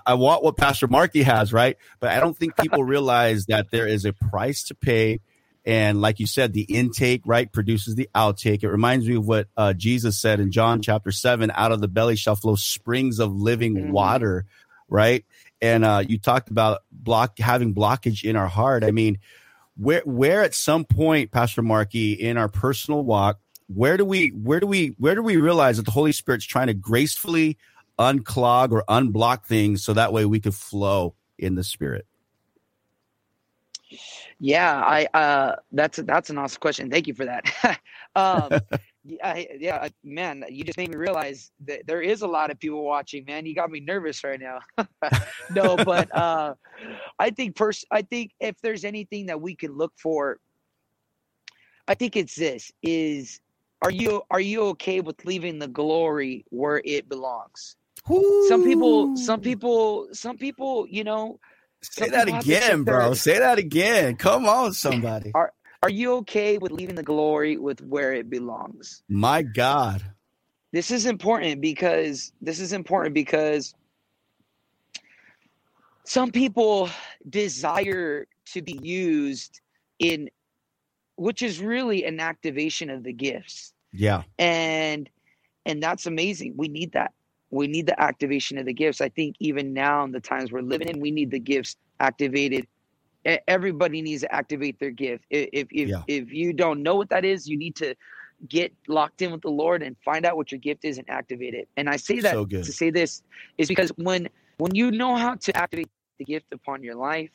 I 0.05 0.15
want 0.15 0.43
what 0.43 0.57
Pastor 0.57 0.88
Marky 0.88 1.23
has, 1.23 1.53
right? 1.53 1.77
But 1.99 2.09
I 2.09 2.19
don't 2.19 2.38
think 2.38 2.57
people 2.57 2.83
realize 2.83 3.45
that 3.45 3.71
there 3.71 3.88
is 3.88 4.05
a 4.05 4.13
price 4.13 4.63
to 4.63 4.75
pay 4.75 5.19
and 5.65 6.01
like 6.01 6.19
you 6.19 6.25
said, 6.25 6.53
the 6.53 6.63
intake, 6.63 7.21
right, 7.25 7.51
produces 7.51 7.95
the 7.95 8.10
outtake. 8.15 8.63
It 8.63 8.69
reminds 8.69 9.07
me 9.07 9.15
of 9.15 9.27
what 9.27 9.48
uh, 9.55 9.74
Jesus 9.74 10.19
said 10.19 10.39
in 10.39 10.51
John 10.51 10.81
chapter 10.81 11.12
seven, 11.12 11.51
out 11.53 11.71
of 11.71 11.81
the 11.81 11.88
belly 11.88 12.15
shall 12.15 12.36
flow 12.36 12.55
springs 12.55 13.19
of 13.19 13.36
living 13.36 13.75
mm-hmm. 13.75 13.91
water, 13.91 14.45
right? 14.89 15.24
And 15.62 15.86
uh, 15.86 16.03
you 16.08 16.18
talked 16.18 16.50
about 16.50 16.82
block 16.91 17.38
having 17.39 17.74
blockage 17.74 18.24
in 18.24 18.36
our 18.36 18.48
heart. 18.48 18.84
I 18.84 18.91
mean, 18.91 19.20
where 19.77 20.01
where 20.06 20.44
at 20.44 20.53
some 20.53 20.86
point, 20.86 21.32
Pastor 21.32 21.62
Marky, 21.62 22.13
in 22.13 22.38
our 22.38 22.50
personal 22.50 23.03
walk, 23.03 23.39
where 23.68 23.98
do 23.98 24.06
we 24.06 24.30
where 24.30 24.60
do 24.60 24.68
we 24.68 24.96
where 24.98 25.15
do 25.15 25.22
we 25.22 25.38
realize 25.38 25.77
that 25.77 25.86
the 25.86 25.91
Holy 25.91 26.12
Spirit's 26.12 26.46
trying 26.46 26.68
to 26.68 26.74
gracefully 26.74 27.58
unclog 28.00 28.72
or 28.72 28.84
unblock 28.89 29.46
things 29.46 29.84
so 29.84 29.94
that 29.94 30.12
way 30.12 30.25
we 30.25 30.39
could 30.39 30.56
flow 30.56 31.15
in 31.38 31.56
the 31.56 31.63
spirit? 31.63 32.06
Yeah, 34.39 34.75
I 34.75 35.08
uh, 35.13 35.56
that's 35.72 36.00
that's 36.00 36.30
an 36.32 36.38
awesome 36.38 36.60
question. 36.60 36.89
Thank 36.89 37.08
you 37.08 37.13
for 37.13 37.25
that. 37.25 37.80
um, 38.15 38.60
yeah, 39.03 39.43
yeah, 39.60 39.88
man, 40.03 40.43
you 40.50 40.63
just 40.63 40.77
made 40.77 40.89
me 40.89 40.96
realize 40.96 41.51
that 41.65 41.88
there 41.88 42.01
is 42.01 42.22
a 42.22 42.27
lot 42.27 42.51
of 42.51 42.60
people 42.60 42.84
watching. 42.84 43.25
Man, 43.25 43.46
you 43.46 43.55
got 43.55 43.72
me 43.72 43.79
nervous 43.79 44.24
right 44.24 44.39
now. 44.39 44.60
no, 45.55 45.75
but 45.75 46.15
uh, 46.15 46.53
I 47.17 47.31
think 47.31 47.55
pers- 47.55 47.86
I 47.91 48.03
think 48.03 48.31
if 48.39 48.55
there's 48.62 48.86
anything 48.86 49.27
that 49.27 49.41
we 49.41 49.55
can 49.55 49.75
look 49.75 49.93
for, 49.98 50.38
I 51.88 51.96
think 51.96 52.15
it's 52.15 52.36
this: 52.36 52.72
is 52.84 53.39
are 53.81 53.91
you 53.91 54.22
are 54.29 54.39
you 54.39 54.62
okay 54.67 55.01
with 55.01 55.25
leaving 55.25 55.58
the 55.58 55.67
glory 55.67 56.46
where 56.50 56.81
it 56.86 57.10
belongs? 57.10 57.75
Ooh. 58.12 58.46
Some 58.48 58.63
people, 58.63 59.17
some 59.17 59.41
people, 59.41 60.10
some 60.12 60.38
people, 60.38 60.86
you 60.88 61.03
know 61.03 61.39
Say 61.81 62.10
that 62.10 62.27
again, 62.27 62.84
bro. 62.84 63.13
Say 63.13 63.39
that 63.39 63.58
again. 63.58 64.15
Come 64.15 64.48
on, 64.48 64.74
somebody. 64.74 65.31
Are 65.34 65.51
are 65.83 65.89
you 65.89 66.13
okay 66.17 66.57
with 66.57 66.71
leaving 66.71 66.95
the 66.95 67.03
glory 67.03 67.57
with 67.57 67.81
where 67.81 68.13
it 68.13 68.29
belongs? 68.29 69.03
My 69.09 69.41
God. 69.41 70.03
This 70.71 70.91
is 70.91 71.05
important 71.05 71.59
because 71.61 72.31
this 72.41 72.59
is 72.59 72.71
important 72.71 73.13
because 73.13 73.73
some 76.05 76.31
people 76.31 76.89
desire 77.29 78.27
to 78.45 78.61
be 78.61 78.79
used 78.81 79.61
in 80.00 80.29
which 81.15 81.41
is 81.41 81.59
really 81.59 82.05
an 82.05 82.19
activation 82.19 82.89
of 82.89 83.03
the 83.03 83.13
gifts 83.13 83.73
Yeah. 83.91 84.23
and 84.39 85.09
and 85.65 85.81
that's 85.83 86.05
amazing 86.07 86.53
we 86.57 86.67
need 86.67 86.91
that 86.93 87.13
we 87.51 87.67
need 87.67 87.85
the 87.85 88.01
activation 88.01 88.57
of 88.57 88.65
the 88.65 88.73
gifts 88.73 89.01
i 89.01 89.09
think 89.09 89.35
even 89.39 89.73
now 89.73 90.03
in 90.03 90.11
the 90.11 90.19
times 90.19 90.51
we're 90.51 90.61
living 90.61 90.88
in 90.89 91.00
we 91.00 91.11
need 91.11 91.29
the 91.29 91.39
gifts 91.39 91.75
activated 92.00 92.65
everybody 93.25 94.01
needs 94.01 94.21
to 94.21 94.33
activate 94.33 94.79
their 94.79 94.91
gift 94.91 95.25
if 95.29 95.67
if 95.71 95.89
Yeah. 95.89 96.03
if 96.07 96.31
you 96.31 96.53
don't 96.53 96.81
know 96.81 96.95
what 96.95 97.09
that 97.09 97.25
is 97.25 97.47
you 97.47 97.57
need 97.57 97.75
to 97.75 97.95
get 98.49 98.73
locked 98.87 99.21
in 99.21 99.31
with 99.31 99.41
the 99.41 99.49
lord 99.49 99.83
and 99.83 99.95
find 100.03 100.25
out 100.25 100.35
what 100.35 100.51
your 100.51 100.59
gift 100.59 100.83
is 100.83 100.97
and 100.97 101.09
activate 101.09 101.53
it 101.53 101.67
and 101.77 101.89
i 101.89 101.95
say 101.95 102.19
that 102.19 102.31
So 102.31 102.45
to 102.63 102.71
say 102.73 102.89
this 102.89 103.23
is 103.57 103.67
because 103.67 103.89
when 103.97 104.27
when 104.57 104.73
you 104.75 104.91
know 104.91 105.15
how 105.15 105.35
to 105.35 105.55
activate 105.57 105.89
the 106.17 106.25
gift 106.25 106.51
upon 106.51 106.81
your 106.83 106.95
life 106.95 107.29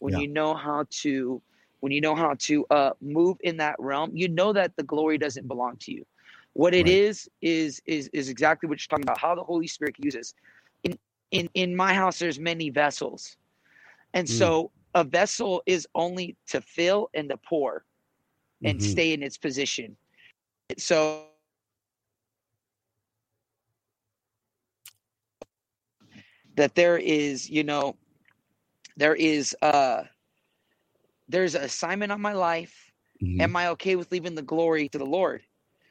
when 0.00 0.12
Yeah. 0.12 0.20
you 0.20 0.28
know 0.28 0.54
how 0.54 0.84
to 0.90 1.40
when 1.80 1.92
you 1.92 2.00
know 2.00 2.14
how 2.14 2.34
to 2.38 2.66
uh 2.70 2.90
move 3.00 3.38
in 3.40 3.56
that 3.56 3.76
realm 3.78 4.10
you 4.14 4.28
know 4.28 4.52
that 4.52 4.76
the 4.76 4.82
glory 4.82 5.16
doesn't 5.18 5.48
belong 5.48 5.76
to 5.78 5.92
you 5.92 6.04
what 6.52 6.74
it 6.74 6.86
Right. 6.86 6.88
is 6.88 7.28
is 7.40 7.80
is 7.86 8.10
is 8.12 8.28
exactly 8.28 8.68
what 8.68 8.78
you're 8.80 8.90
talking 8.90 9.04
about 9.04 9.18
how 9.18 9.34
the 9.34 9.44
holy 9.44 9.66
spirit 9.66 9.94
uses 9.98 10.34
in 10.84 10.98
in 11.30 11.48
in 11.54 11.74
my 11.76 11.94
house 11.94 12.18
there's 12.18 12.38
many 12.38 12.70
vessels 12.70 13.36
and 14.14 14.28
Mm. 14.28 14.28
so 14.28 14.70
a 14.94 15.04
vessel 15.04 15.62
is 15.66 15.86
only 15.94 16.36
to 16.48 16.60
fill 16.60 17.08
and 17.14 17.28
to 17.30 17.36
pour 17.36 17.84
and 18.64 18.80
Mhm. 18.80 18.82
stay 18.82 19.12
in 19.12 19.22
its 19.22 19.38
position 19.38 19.96
so 20.78 21.20
that 26.56 26.74
there 26.74 26.98
is 26.98 27.48
you 27.50 27.62
know 27.64 27.96
there 28.96 29.14
is 29.14 29.56
uh 29.62 30.02
there's 31.28 31.54
an 31.54 31.62
assignment 31.62 32.12
on 32.12 32.20
my 32.20 32.32
life 32.32 32.92
Mhm. 33.22 33.40
am 33.40 33.56
i 33.56 33.68
okay 33.68 33.96
with 33.96 34.10
leaving 34.12 34.34
the 34.34 34.42
glory 34.42 34.88
to 34.88 34.98
the 34.98 35.06
lord 35.06 35.42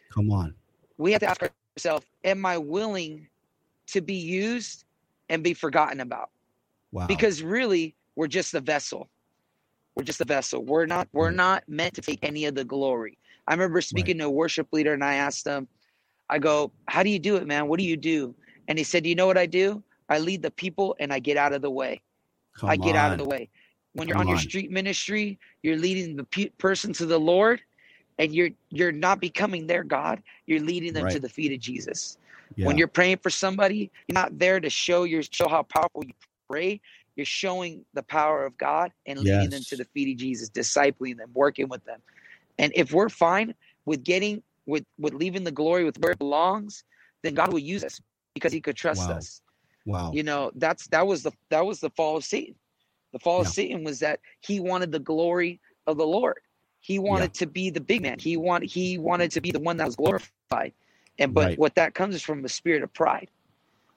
Come 0.09 0.31
on. 0.31 0.55
we 0.97 1.11
have 1.13 1.21
to 1.21 1.27
ask 1.27 1.63
ourselves 1.77 2.05
am 2.23 2.45
i 2.45 2.57
willing 2.57 3.29
to 3.87 4.01
be 4.01 4.15
used 4.15 4.85
and 5.29 5.43
be 5.43 5.53
forgotten 5.53 6.01
about 6.01 6.29
Wow. 6.91 7.07
because 7.07 7.41
really 7.43 7.98
we're 8.19 8.27
just 8.27 8.53
a 8.53 8.59
vessel. 8.59 9.09
We're 9.95 10.03
just 10.03 10.19
a 10.19 10.25
vessel. 10.25 10.61
We're 10.61 10.85
not 10.85 11.07
we're 11.13 11.31
mm. 11.31 11.35
not 11.35 11.63
meant 11.69 11.93
to 11.93 12.01
take 12.01 12.19
any 12.21 12.43
of 12.43 12.53
the 12.53 12.65
glory. 12.65 13.17
I 13.47 13.53
remember 13.53 13.79
speaking 13.79 14.17
to 14.17 14.25
a 14.25 14.29
worship 14.29 14.67
leader 14.73 14.93
and 14.93 15.03
i 15.03 15.13
asked 15.15 15.47
him 15.47 15.69
i 16.29 16.38
go 16.38 16.71
how 16.89 17.01
do 17.01 17.09
you 17.09 17.17
do 17.17 17.38
it 17.38 17.47
man? 17.47 17.69
What 17.69 17.79
do 17.79 17.85
you 17.85 17.95
do? 17.95 18.35
And 18.67 18.77
he 18.77 18.83
said 18.83 19.05
you 19.05 19.15
know 19.15 19.25
what 19.25 19.38
i 19.38 19.45
do? 19.45 19.81
I 20.09 20.19
lead 20.19 20.41
the 20.41 20.51
people 20.51 20.97
and 20.99 21.13
i 21.13 21.19
get 21.19 21.38
out 21.38 21.53
of 21.53 21.61
the 21.61 21.71
way. 21.71 22.01
Come 22.57 22.69
i 22.69 22.75
get 22.75 22.97
out 22.97 23.13
of 23.13 23.19
the 23.19 23.23
way. 23.23 23.49
When 23.93 24.09
you're 24.09 24.17
Come 24.17 24.27
on 24.27 24.27
your 24.27 24.38
street 24.38 24.69
ministry 24.69 25.39
you're 25.63 25.77
leading 25.77 26.17
the 26.17 26.25
pe- 26.25 26.49
person 26.57 26.91
to 26.99 27.05
the 27.05 27.19
lord 27.19 27.61
and 28.17 28.35
you're 28.35 28.49
you're 28.69 28.91
not 28.91 29.21
becoming 29.21 29.65
their 29.65 29.85
god. 29.85 30.21
You're 30.45 30.65
leading 30.71 30.91
them 30.91 31.07
to 31.07 31.21
the 31.21 31.29
feet 31.29 31.53
of 31.53 31.59
jesus. 31.61 32.17
Yeah. 32.57 32.65
when 32.65 32.77
you're 32.77 32.88
praying 32.99 33.19
for 33.19 33.29
somebody 33.29 33.91
you're 34.07 34.21
not 34.23 34.38
there 34.38 34.59
to 34.59 34.69
show 34.69 35.03
your 35.03 35.23
show 35.23 35.47
how 35.47 35.63
powerful 35.63 36.03
you 36.03 36.13
pray 36.49 36.81
you're 37.19 37.25
showing 37.25 37.83
the 37.93 38.03
power 38.03 38.45
of 38.45 38.57
god 38.57 38.93
and 39.05 39.19
leading 39.19 39.49
them 39.49 39.65
to 39.65 39.75
the 39.75 39.83
feet 39.93 40.13
of 40.13 40.17
jesus 40.17 40.49
discipling 40.49 41.17
them 41.17 41.29
working 41.33 41.67
with 41.67 41.83
them. 41.83 42.01
And 42.57 42.71
if 42.77 42.93
we're 42.93 43.09
fine 43.09 43.55
with 43.85 44.03
getting 44.05 44.41
with 44.65 44.85
with 44.97 45.13
leaving 45.13 45.43
the 45.43 45.51
glory 45.51 45.83
with 45.83 45.99
where 45.99 46.13
it 46.13 46.19
belongs 46.19 46.85
then 47.23 47.33
god 47.33 47.51
will 47.51 47.59
use 47.59 47.83
us 47.83 47.99
because 48.33 48.53
he 48.53 48.61
could 48.61 48.77
trust 48.77 49.09
Wow. 49.09 49.17
us. 49.17 49.41
Wow. 49.85 50.11
you 50.13 50.23
know 50.23 50.51
that's 50.55 50.88
that 50.88 51.05
was 51.05 51.23
the 51.23 51.33
that 51.49 51.65
was 51.65 51.81
the 51.81 51.89
fall 51.91 52.15
of 52.15 52.23
satan. 52.23 52.55
The 53.11 53.19
fall 53.19 53.39
Yeah. 53.39 53.41
of 53.41 53.47
satan 53.49 53.83
was 53.83 53.99
that 53.99 54.21
he 54.39 54.61
wanted 54.61 54.93
the 54.93 54.99
glory 54.99 55.59
of 55.88 55.97
the 55.97 56.07
lord. 56.07 56.39
He 56.79 56.99
wanted 56.99 57.33
to 57.35 57.47
be 57.47 57.69
the 57.69 57.81
big 57.81 58.01
man. 58.01 58.19
He 58.19 58.38
want 58.38 58.63
he 58.63 58.97
wanted 58.97 59.31
to 59.31 59.41
be 59.41 59.51
the 59.51 59.59
one 59.59 59.75
that 59.77 59.88
was 59.88 59.97
glorified. 59.97 60.73
And 61.19 61.33
but 61.33 61.49
Right. 61.49 61.59
what 61.59 61.75
that 61.75 61.95
comes 61.95 62.15
is 62.15 62.21
from 62.21 62.41
the 62.43 62.49
spirit 62.49 62.83
of 62.83 62.93
pride 62.93 63.29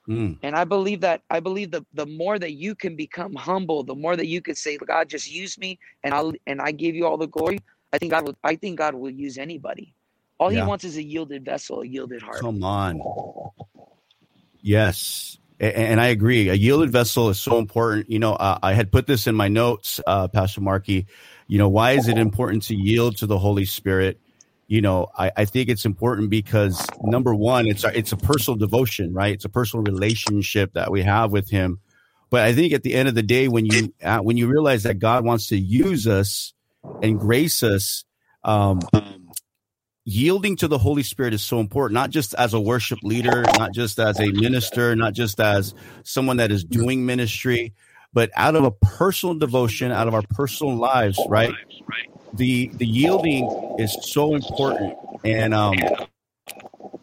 Mm. 0.09 0.37
and 0.43 0.55
i 0.55 0.65
believe 0.65 1.01
that 1.01 1.21
i 1.29 1.39
believe 1.39 1.71
the 1.71 1.85
the 1.93 2.05
more 2.05 2.37
that 2.39 2.53
you 2.53 2.75
can 2.75 2.95
become 2.95 3.33
humble 3.35 3.83
the 3.83 3.95
more 3.95 4.15
that 4.17 4.27
you 4.27 4.41
can 4.41 4.55
say 4.55 4.77
god 4.77 5.09
just 5.09 5.31
use 5.31 5.57
me 5.57 5.79
and 6.03 6.13
i'll 6.13 6.33
and 6.47 6.61
i 6.61 6.71
give 6.71 6.95
you 6.95 7.05
all 7.07 7.17
the 7.17 7.27
glory 7.27 7.59
i 7.93 7.97
think 7.97 8.11
god 8.11 8.25
will 8.25 8.35
i 8.43 8.55
think 8.55 8.77
god 8.77 8.95
will 8.95 9.09
use 9.09 9.37
anybody 9.37 9.95
all 10.39 10.51
Yeah. 10.51 10.63
he 10.63 10.67
wants 10.67 10.83
is 10.83 10.97
a 10.97 11.03
yielded 11.03 11.45
vessel 11.45 11.81
a 11.81 11.85
yielded 11.87 12.21
heart 12.21 12.41
Come 12.41 12.63
on. 12.63 13.01
Yes. 14.61 15.37
A- 15.59 15.77
And 15.77 16.01
I 16.01 16.07
agree. 16.07 16.49
A 16.49 16.53
yielded 16.53 16.91
vessel 16.91 17.29
is 17.29 17.39
so 17.39 17.57
important. 17.57 18.09
You 18.09 18.19
know, 18.19 18.33
uh, 18.33 18.59
I 18.63 18.73
had 18.73 18.91
put 18.91 19.07
this 19.07 19.27
in 19.27 19.35
my 19.35 19.47
notes, 19.47 19.99
uh, 20.07 20.27
Pastor 20.27 20.61
Markey. 20.61 21.07
You 21.47 21.57
know, 21.59 21.69
why 21.69 21.93
is 21.93 22.07
it 22.07 22.17
important 22.17 22.63
to 22.63 22.75
yield 22.75 23.17
to 23.17 23.27
the 23.27 23.37
Holy 23.37 23.65
Spirit? 23.65 24.19
You 24.73 24.81
know, 24.81 25.05
I, 25.15 25.31
I 25.37 25.45
think 25.45 25.69
it's 25.69 25.85
important 25.85 26.31
because 26.31 26.83
number 27.03 27.35
one, 27.35 27.67
it's 27.67 27.83
a, 27.83 27.95
it's 27.95 28.11
a 28.11 28.17
personal 28.17 28.57
devotion, 28.57 29.13
right? 29.13 29.31
It's 29.31 29.45
a 29.45 29.49
personal 29.49 29.83
relationship 29.83 30.73
that 30.73 30.89
we 30.89 31.03
have 31.03 31.31
with 31.31 31.47
Him. 31.47 31.79
But 32.31 32.41
I 32.41 32.55
think 32.55 32.73
at 32.73 32.81
the 32.81 32.95
end 32.95 33.07
of 33.07 33.13
the 33.13 33.21
day, 33.21 33.47
when 33.47 33.67
you 33.67 33.93
uh, 34.01 34.21
when 34.21 34.35
you 34.35 34.47
realize 34.47 34.81
that 34.81 34.97
God 34.97 35.23
wants 35.25 35.49
to 35.49 35.57
use 35.59 36.07
us 36.07 36.55
and 37.03 37.19
grace 37.19 37.61
us, 37.61 38.03
um, 38.43 38.79
yielding 40.05 40.55
to 40.55 40.67
the 40.67 40.79
Holy 40.79 41.03
Spirit 41.03 41.35
is 41.35 41.43
so 41.43 41.59
important, 41.59 41.93
not 41.93 42.09
just 42.09 42.33
as 42.33 42.55
a 42.55 42.59
worship 42.59 42.97
leader, 43.03 43.43
not 43.59 43.75
just 43.75 43.99
as 43.99 44.19
a 44.19 44.31
minister, 44.31 44.95
not 44.95 45.13
just 45.13 45.39
as 45.39 45.75
someone 46.01 46.37
that 46.37 46.51
is 46.51 46.63
doing 46.63 47.05
ministry, 47.05 47.75
but 48.11 48.31
out 48.35 48.55
of 48.55 48.63
a 48.63 48.71
personal 48.71 49.35
devotion, 49.35 49.91
out 49.91 50.07
of 50.07 50.15
our 50.15 50.23
personal 50.31 50.75
lives, 50.75 51.19
right? 51.29 51.53
The 52.33 52.67
the 52.73 52.85
yielding 52.85 53.75
is 53.79 53.95
so 54.01 54.35
important. 54.35 54.95
And 55.23 55.53
um 55.53 55.75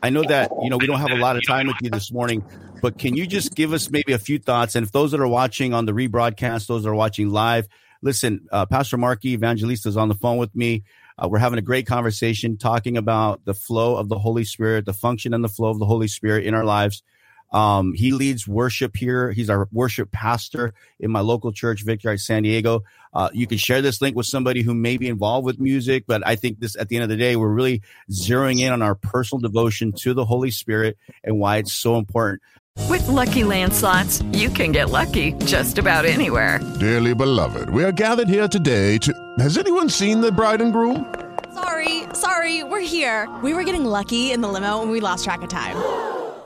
I 0.03 0.11
know 0.11 0.23
that 0.25 0.51
you 0.63 0.71
know 0.71 0.77
we 0.79 0.87
don't 0.87 1.01
have 1.01 1.11
a 1.11 1.21
lot 1.21 1.37
of 1.37 1.47
time 1.47 1.67
with 1.67 1.77
you 1.83 1.91
this 1.91 2.13
morning, 2.13 2.45
but 2.81 2.99
can 2.99 3.17
you 3.17 3.27
just 3.27 3.55
give 3.55 3.73
us 3.73 3.91
maybe 3.91 4.13
a 4.13 4.19
few 4.19 4.39
thoughts? 4.39 4.75
And 4.75 4.85
if 4.85 4.93
those 4.93 5.11
that 5.13 5.21
are 5.21 5.29
watching 5.29 5.75
on 5.75 5.87
the 5.87 5.93
rebroadcast, 5.93 6.67
those 6.67 6.85
that 6.85 6.91
are 6.91 6.95
watching 6.95 7.29
live, 7.31 7.69
listen, 8.03 8.47
uh, 8.51 8.67
Pastor 8.67 8.97
Markey 8.97 9.33
Evangelista 9.33 9.89
is 9.89 9.97
on 9.97 10.09
the 10.09 10.15
phone 10.15 10.39
with 10.39 10.55
me. 10.55 10.85
Uh, 11.19 11.29
we're 11.29 11.39
having 11.39 11.59
a 11.59 11.63
great 11.63 11.87
conversation 11.87 12.57
talking 12.57 12.97
about 12.97 13.45
the 13.45 13.53
flow 13.55 13.97
of 13.97 14.09
the 14.09 14.19
Holy 14.19 14.45
Spirit, 14.45 14.87
the 14.87 14.95
function 14.95 15.35
and 15.35 15.45
the 15.45 15.49
flow 15.49 15.69
of 15.69 15.79
the 15.79 15.87
Holy 15.87 16.09
Spirit 16.09 16.47
in 16.47 16.55
our 16.55 16.65
lives. 16.65 17.03
Um, 17.53 17.93
he 17.95 18.13
leads 18.13 18.47
worship 18.47 18.97
here. 18.97 19.33
He's 19.33 19.51
our 19.51 19.69
worship 19.73 20.13
pastor 20.13 20.73
in 20.99 21.11
my 21.11 21.21
local 21.21 21.53
church, 21.53 21.85
Victory 21.85 22.13
at 22.13 22.21
San 22.21 22.43
Diego. 22.43 22.85
Uh, 23.13 23.29
you 23.33 23.47
can 23.47 23.59
share 23.59 23.83
this 23.83 24.01
link 24.01 24.17
with 24.17 24.27
somebody 24.27 24.63
who 24.63 24.75
may 24.75 24.97
be 24.97 25.09
involved 25.09 25.45
with 25.45 25.59
music, 25.59 26.05
but 26.07 26.25
I 26.27 26.37
think 26.37 26.61
this, 26.61 26.77
at 26.77 26.89
the 26.89 26.97
end 26.97 27.03
of 27.03 27.09
the 27.09 27.17
day, 27.17 27.35
we're 27.37 27.49
really 27.49 27.83
zeroing 28.11 28.61
in 28.61 28.73
on 28.73 28.83
our 28.83 28.95
personal 28.95 29.41
devotion 29.41 29.93
to 29.93 30.15
the 30.15 30.25
Holy 30.25 30.51
Spirit 30.51 30.97
and 31.25 31.41
why 31.41 31.57
it's 31.57 31.73
so 31.73 31.97
important. 31.97 32.41
With 32.89 33.07
Lucky 33.09 33.45
Land 33.45 33.73
slots, 33.73 34.23
you 34.33 34.49
can 34.49 34.71
get 34.73 34.91
lucky 34.91 35.33
just 35.45 35.79
about 35.79 36.05
anywhere. 36.05 36.61
Dearly 36.79 37.15
beloved, 37.15 37.71
we 37.71 37.85
are 37.85 37.93
gathered 37.93 38.29
here 38.29 38.49
today 38.49 38.97
to. 38.99 39.35
Has 39.39 39.59
anyone 39.59 39.89
seen 39.89 40.21
the 40.21 40.31
bride 40.31 40.61
and 40.61 40.73
groom? 40.73 41.13
Sorry, 41.53 42.05
sorry, 42.15 42.63
we're 42.63 42.81
here. 42.81 43.29
We 43.43 43.55
were 43.55 43.65
getting 43.65 43.85
lucky 43.85 44.31
in 44.31 44.41
the 44.41 44.49
limo 44.49 44.83
and 44.83 44.91
we 44.91 45.01
lost 45.01 45.25
track 45.25 45.43
of 45.43 45.49
time. 45.49 45.77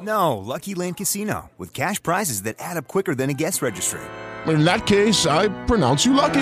No, 0.05 0.37
Lucky 0.37 0.75
Land 0.75 0.99
Casino, 0.99 1.51
with 1.57 1.73
cash 1.73 2.03
prizes 2.03 2.43
that 2.43 2.57
add 2.59 2.77
up 2.77 2.87
quicker 2.87 3.15
than 3.15 3.31
a 3.31 3.33
guest 3.33 3.63
registry. 3.63 4.03
In 4.47 4.63
that 4.67 4.87
case, 4.87 5.25
I 5.25 5.49
pronounce 5.65 6.05
you 6.05 6.13
lucky. 6.13 6.33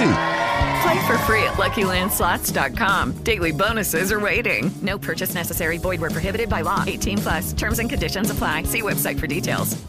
Play 0.82 1.06
for 1.06 1.16
free 1.18 1.44
at 1.44 1.54
LuckyLandSlots.com. 1.54 3.22
Daily 3.22 3.52
bonuses 3.52 4.10
are 4.10 4.18
waiting. 4.18 4.72
No 4.82 4.98
purchase 4.98 5.32
necessary. 5.32 5.78
Void 5.78 6.00
where 6.00 6.10
prohibited 6.10 6.48
by 6.48 6.62
law. 6.62 6.82
18 6.84 7.18
plus. 7.18 7.52
Terms 7.52 7.78
and 7.78 7.88
conditions 7.88 8.30
apply. 8.30 8.64
See 8.64 8.82
website 8.82 9.20
for 9.20 9.28
details. 9.28 9.80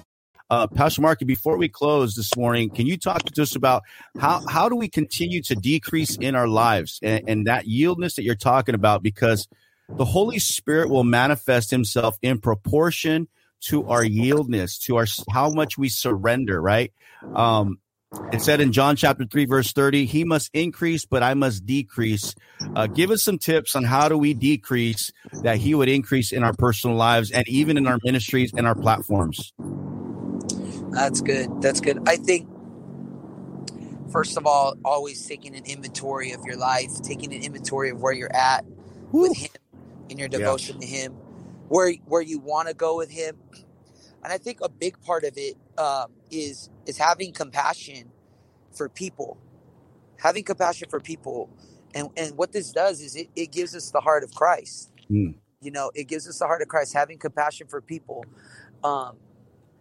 Uh, 0.51 0.67
Pastor 0.67 1.01
Markey, 1.01 1.25
before 1.25 1.57
we 1.57 1.67
close 1.67 2.13
this 2.13 2.35
morning, 2.37 2.69
can 2.69 2.85
you 2.85 2.95
talk 2.95 3.23
to 3.23 3.41
us 3.41 3.55
about 3.55 3.81
how, 4.19 4.45
how 4.47 4.69
do 4.69 4.75
we 4.75 4.87
continue 4.87 5.41
to 5.41 5.55
decrease 5.55 6.15
in 6.17 6.35
our 6.35 6.47
lives 6.47 6.99
and, 7.01 7.27
and 7.27 7.47
that 7.47 7.65
yieldness 7.65 8.13
that 8.15 8.23
you're 8.23 8.35
talking 8.35 8.75
about? 8.75 9.01
Because 9.01 9.47
the 9.89 10.05
Holy 10.05 10.37
Spirit 10.37 10.89
will 10.91 11.03
manifest 11.03 11.71
himself 11.71 12.19
in 12.21 12.37
proportion 12.37 13.27
to 13.67 13.85
our 13.85 14.03
yieldness, 14.03 14.79
to 14.85 14.97
our 14.97 15.05
how 15.31 15.49
much 15.49 15.77
we 15.77 15.89
surrender, 15.89 16.61
right? 16.61 16.91
Um, 17.33 17.79
it 18.31 18.41
said 18.41 18.61
in 18.61 18.71
John 18.71 18.95
chapter 18.95 19.25
3, 19.25 19.45
verse 19.45 19.73
30, 19.73 20.05
he 20.05 20.23
must 20.23 20.49
increase, 20.53 21.05
but 21.05 21.23
I 21.23 21.33
must 21.33 21.65
decrease. 21.65 22.35
Uh, 22.75 22.87
give 22.87 23.11
us 23.11 23.21
some 23.23 23.37
tips 23.37 23.75
on 23.75 23.83
how 23.83 24.09
do 24.09 24.17
we 24.17 24.33
decrease 24.33 25.11
that 25.43 25.57
he 25.57 25.75
would 25.75 25.89
increase 25.89 26.31
in 26.31 26.43
our 26.43 26.53
personal 26.53 26.95
lives 26.95 27.29
and 27.29 27.47
even 27.47 27.77
in 27.77 27.85
our 27.85 27.99
ministries 28.03 28.51
and 28.57 28.65
our 28.65 28.75
platforms. 28.75 29.53
That's 30.91 31.21
good. 31.21 31.61
That's 31.61 31.79
good. 31.79 31.99
I 32.07 32.15
think, 32.15 32.47
first 34.11 34.37
of 34.37 34.47
all, 34.47 34.75
always 34.83 35.25
taking 35.27 35.55
an 35.55 35.65
inventory 35.65 36.31
of 36.31 36.43
your 36.45 36.57
life, 36.57 36.89
taking 37.03 37.33
an 37.33 37.43
inventory 37.43 37.89
of 37.89 38.01
where 38.01 38.13
you're 38.13 38.35
at 38.35 38.65
with 39.11 39.35
Him 39.37 39.49
in 40.09 40.17
your 40.17 40.29
Yeah. 40.29 40.39
devotion 40.39 40.79
to 40.79 40.87
Him, 40.87 41.13
where 41.67 41.93
where 42.05 42.21
you 42.21 42.39
want 42.39 42.67
to 42.67 42.73
go 42.73 42.97
with 42.97 43.11
Him. 43.11 43.37
And 44.23 44.31
I 44.31 44.37
think 44.37 44.59
a 44.61 44.69
big 44.69 45.01
part 45.01 45.23
of 45.23 45.33
it 45.35 45.55
um, 45.77 46.11
is 46.31 46.69
is 46.85 46.97
having 46.97 47.33
compassion 47.33 48.11
for 48.71 48.89
people, 48.89 49.37
having 50.17 50.43
compassion 50.43 50.89
for 50.89 50.99
people, 50.99 51.49
and 51.93 52.09
and 52.17 52.37
what 52.37 52.51
this 52.51 52.71
does 52.71 53.01
is 53.01 53.15
it, 53.15 53.29
it 53.35 53.51
gives 53.51 53.75
us 53.75 53.91
the 53.91 54.01
heart 54.01 54.23
of 54.23 54.33
Christ. 54.33 54.91
Mm. 55.09 55.35
You 55.61 55.71
know, 55.71 55.91
it 55.95 56.05
gives 56.05 56.27
us 56.27 56.39
the 56.39 56.45
heart 56.45 56.61
of 56.61 56.67
Christ, 56.67 56.93
having 56.93 57.17
compassion 57.17 57.67
for 57.67 57.81
people, 57.81 58.25
um, 58.83 59.17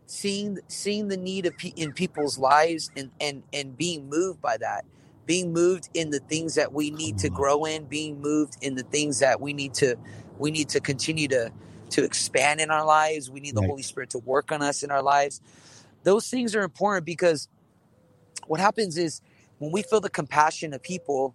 seeing 0.07 0.59
seeing 0.69 1.09
the 1.09 1.17
need 1.17 1.47
of 1.47 1.57
pe- 1.57 1.73
in 1.77 1.93
people's 1.93 2.39
lives, 2.39 2.91
and 2.97 3.11
and 3.21 3.43
and 3.53 3.77
being 3.77 4.09
moved 4.09 4.41
by 4.41 4.57
that, 4.59 4.85
being 5.27 5.53
moved 5.53 5.89
in 5.95 6.11
the 6.11 6.21
things 6.21 6.55
that 6.55 6.73
we 6.73 6.91
need 6.91 7.19
to 7.19 7.29
grow 7.29 7.65
in, 7.65 7.85
being 7.85 8.21
moved 8.21 8.57
in 8.61 8.75
the 8.75 8.85
things 8.85 9.19
that 9.21 9.41
we 9.41 9.53
need 9.53 9.75
to 9.75 9.97
we 10.39 10.51
need 10.51 10.69
to 10.71 10.81
continue 10.81 11.29
to 11.29 11.51
to 11.92 12.04
expand 12.04 12.61
in 12.61 12.70
our 12.70 12.84
lives. 12.84 13.30
We 13.30 13.40
need 13.40 13.54
the 13.54 13.61
Right. 13.62 13.70
Holy 13.70 13.82
Spirit 13.82 14.11
to 14.11 14.18
work 14.18 14.52
on 14.52 14.62
us 14.62 14.82
in 14.82 14.90
our 14.90 15.02
lives. 15.02 15.40
Those 16.04 16.28
things 16.28 16.54
are 16.56 16.62
important 16.62 17.06
because 17.06 17.49
what 18.46 18.61
happens 18.61 18.99
is 18.99 19.20
when 19.58 19.72
we 19.72 19.82
feel 19.82 20.00
the 20.00 20.11
compassion 20.11 20.75
of 20.75 20.82
people, 20.82 21.34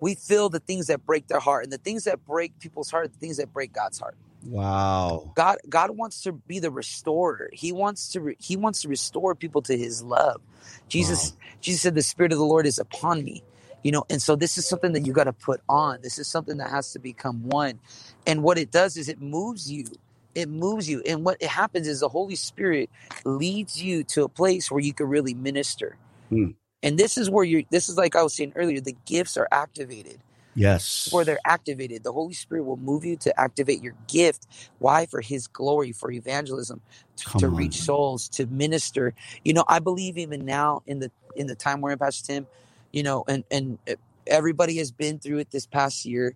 we 0.00 0.14
feel 0.14 0.48
the 0.48 0.60
things 0.60 0.86
that 0.88 1.04
break 1.04 1.26
their 1.28 1.40
heart, 1.40 1.64
and 1.64 1.72
the 1.72 1.78
things 1.78 2.04
that 2.04 2.24
break 2.24 2.58
people's 2.58 2.90
heart, 2.90 3.12
the 3.12 3.18
things 3.18 3.38
that 3.38 3.52
break 3.52 3.72
God's 3.72 3.98
heart. 3.98 4.16
Wow. 4.44 5.32
God, 5.34 5.58
God 5.68 5.90
wants 5.96 6.22
to 6.22 6.32
be 6.32 6.58
the 6.58 6.70
restorer. 6.70 7.50
He 7.52 7.72
wants 7.72 8.10
to, 8.12 8.20
re, 8.20 8.36
he 8.38 8.56
wants 8.56 8.82
to 8.82 8.88
restore 8.88 9.34
people 9.34 9.62
to 9.62 9.76
His 9.76 10.02
love. 10.02 10.40
Jesus, 10.88 11.34
Jesus 11.60 11.82
said, 11.82 11.94
"The 11.94 12.02
Spirit 12.02 12.32
of 12.32 12.38
the 12.38 12.44
Lord 12.44 12.66
is 12.66 12.78
upon 12.78 13.24
me." 13.24 13.42
You 13.82 13.92
know, 13.92 14.04
and 14.10 14.22
so 14.22 14.36
this 14.36 14.58
is 14.58 14.66
something 14.68 14.92
that 14.94 15.06
you 15.06 15.12
got 15.14 15.24
to 15.24 15.34
put 15.34 15.62
on. 15.68 16.00
This 16.02 16.18
is 16.18 16.28
something 16.28 16.58
that 16.58 16.70
has 16.70 16.92
to 16.94 17.00
become 17.00 17.48
one. 17.48 17.80
And 18.26 18.42
what 18.42 18.58
it 18.58 18.72
does 18.72 18.96
is 18.96 19.08
it 19.08 19.22
moves 19.22 19.70
you. 19.72 19.86
It 20.34 20.48
moves 20.50 20.88
you. 20.90 21.02
And 21.06 21.24
what 21.24 21.38
it 21.40 21.48
happens 21.48 21.88
is 21.88 22.00
the 22.00 22.10
Holy 22.10 22.36
Spirit 22.36 22.90
leads 23.24 23.82
you 23.82 24.04
to 24.06 24.24
a 24.24 24.30
place 24.30 24.70
where 24.70 24.80
you 24.80 24.94
can 24.94 25.08
really 25.08 25.34
minister. 25.34 25.96
Hmm. 26.30 26.50
And 26.82 26.98
this 26.98 27.18
is 27.18 27.30
where 27.30 27.44
you're, 27.44 27.64
this 27.70 27.88
is 27.88 27.96
like 27.98 28.16
I 28.16 28.22
was 28.22 28.34
saying 28.34 28.52
earlier, 28.56 28.80
the 28.80 28.96
gifts 29.06 29.36
are 29.36 29.48
activated 29.52 30.18
Yes. 30.54 31.08
where 31.10 31.24
they're 31.24 31.40
activated. 31.46 32.04
The 32.04 32.12
Holy 32.12 32.34
Spirit 32.34 32.64
will 32.64 32.78
move 32.78 33.04
you 33.04 33.16
to 33.18 33.40
activate 33.40 33.82
your 33.82 33.94
gift. 34.08 34.46
Why? 34.78 35.06
For 35.06 35.20
His 35.22 35.46
glory, 35.48 35.92
for 35.92 36.10
evangelism, 36.10 36.82
to, 37.18 37.26
to 37.38 37.48
reach 37.48 37.82
souls, 37.82 38.28
to 38.30 38.46
minister. 38.46 39.14
You 39.44 39.54
know, 39.54 39.64
I 39.68 39.80
believe 39.80 40.18
even 40.18 40.44
now 40.44 40.82
in 40.86 41.00
the 41.00 41.10
in 41.36 41.48
the 41.48 41.56
time 41.56 41.80
we're 41.82 41.92
in, 41.92 41.98
Pastor 41.98 42.26
Tim, 42.34 42.48
you 42.96 43.02
know, 43.02 43.24
and 43.28 43.44
and 43.50 43.78
uh, 43.88 43.94
everybody 44.26 44.78
has 44.78 44.90
been 44.90 45.18
through 45.18 45.38
it 45.38 45.50
this 45.50 45.66
past 45.66 46.06
year. 46.06 46.34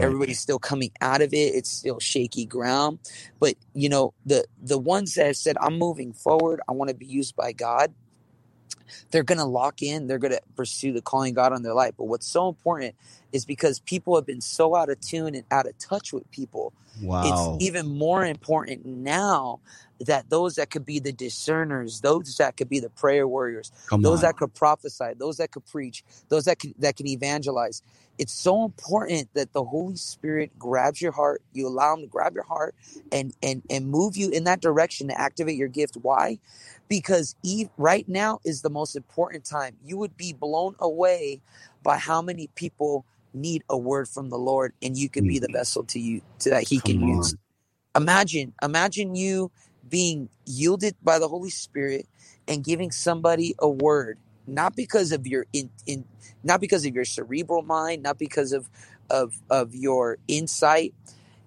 Everybody's 0.00 0.40
still 0.40 0.58
coming 0.58 0.90
out 1.00 1.20
of 1.22 1.32
it. 1.32 1.54
It's 1.54 1.70
still 1.70 2.00
shaky 2.00 2.46
ground, 2.46 2.98
but 3.38 3.54
you 3.74 3.88
know 3.88 4.12
the 4.26 4.44
the 4.60 4.76
ones 4.78 5.14
that 5.14 5.26
have 5.26 5.36
said, 5.36 5.56
"I'm 5.60 5.78
moving 5.78 6.12
forward. 6.12 6.60
I 6.68 6.72
want 6.72 6.88
to 6.88 6.96
be 6.96 7.06
used 7.06 7.36
by 7.36 7.52
God." 7.52 7.94
they're 9.12 9.22
going 9.22 9.38
to 9.38 9.44
lock 9.44 9.82
in 9.82 10.08
they're 10.08 10.18
going 10.18 10.32
to 10.32 10.40
pursue 10.56 10.92
the 10.92 11.00
calling 11.00 11.32
god 11.32 11.52
on 11.52 11.62
their 11.62 11.74
life 11.74 11.94
but 11.96 12.06
what's 12.06 12.26
so 12.26 12.48
important 12.48 12.92
is 13.32 13.44
because 13.44 13.78
people 13.78 14.16
have 14.16 14.26
been 14.26 14.40
so 14.40 14.74
out 14.74 14.90
of 14.90 15.00
tune 15.00 15.34
and 15.36 15.44
out 15.52 15.64
of 15.66 15.78
touch 15.78 16.12
with 16.12 16.28
people 16.32 16.72
Wow. 17.00 17.22
it's 17.24 17.64
even 17.64 17.86
more 17.86 18.24
important 18.24 18.84
now 18.84 19.60
that 20.06 20.30
those 20.30 20.56
that 20.56 20.70
could 20.70 20.86
be 20.86 20.98
the 20.98 21.12
discerners 21.12 22.00
those 22.00 22.36
that 22.36 22.56
could 22.56 22.68
be 22.68 22.80
the 22.80 22.90
prayer 22.90 23.28
warriors 23.28 23.72
Come 23.88 24.02
those 24.02 24.18
on. 24.18 24.22
that 24.22 24.36
could 24.36 24.54
prophesy 24.54 25.12
those 25.18 25.38
that 25.38 25.52
could 25.52 25.66
preach 25.66 26.04
those 26.28 26.44
that 26.46 26.58
can 26.58 26.74
that 26.78 26.96
can 26.96 27.06
evangelize. 27.08 27.82
It's 28.18 28.32
so 28.32 28.64
important 28.64 29.28
that 29.34 29.52
the 29.52 29.64
holy 29.64 29.96
spirit 29.96 30.52
grabs 30.58 31.00
your 31.00 31.12
heart 31.12 31.42
you 31.52 31.66
allow 31.66 31.94
him 31.94 32.02
to 32.02 32.06
grab 32.06 32.34
your 32.34 32.44
heart 32.44 32.74
and 33.12 33.34
and 33.42 33.62
and 33.70 33.88
move 33.88 34.16
you 34.16 34.30
in 34.30 34.44
that 34.44 34.60
direction 34.60 35.08
to 35.08 35.20
activate 35.20 35.56
your 35.56 35.68
gift. 35.68 35.96
Why? 36.02 36.38
Because 36.88 37.36
Eve, 37.42 37.68
right 37.76 38.08
now 38.08 38.40
is 38.44 38.62
the 38.62 38.70
most 38.70 38.96
important 38.96 39.44
time. 39.44 39.76
You 39.84 39.96
would 39.98 40.16
be 40.16 40.32
blown 40.32 40.76
away 40.80 41.40
by 41.82 41.98
how 41.98 42.22
many 42.22 42.48
people 42.54 43.04
need 43.32 43.62
a 43.68 43.78
word 43.78 44.08
from 44.08 44.28
the 44.28 44.38
lord 44.38 44.72
and 44.82 44.98
you 44.98 45.08
can 45.08 45.24
be 45.26 45.38
the 45.38 45.46
mm. 45.48 45.52
vessel 45.52 45.84
to 45.84 46.00
you 46.00 46.20
to 46.40 46.50
that 46.50 46.66
he 46.66 46.80
can 46.80 46.98
Come 46.98 47.08
use. 47.08 47.36
imagine 47.96 48.52
imagine 48.62 49.14
you 49.14 49.50
being 49.90 50.28
yielded 50.46 50.94
by 51.02 51.18
the 51.18 51.28
holy 51.28 51.50
spirit 51.50 52.06
and 52.48 52.64
giving 52.64 52.90
somebody 52.90 53.54
a 53.58 53.68
word 53.68 54.18
not 54.46 54.74
because 54.74 55.12
of 55.12 55.26
your 55.26 55.46
in, 55.52 55.70
in 55.86 56.04
not 56.42 56.60
because 56.60 56.86
of 56.86 56.94
your 56.94 57.04
cerebral 57.04 57.62
mind 57.62 58.02
not 58.02 58.18
because 58.18 58.52
of 58.52 58.68
of 59.10 59.34
of 59.50 59.74
your 59.74 60.18
insight. 60.28 60.94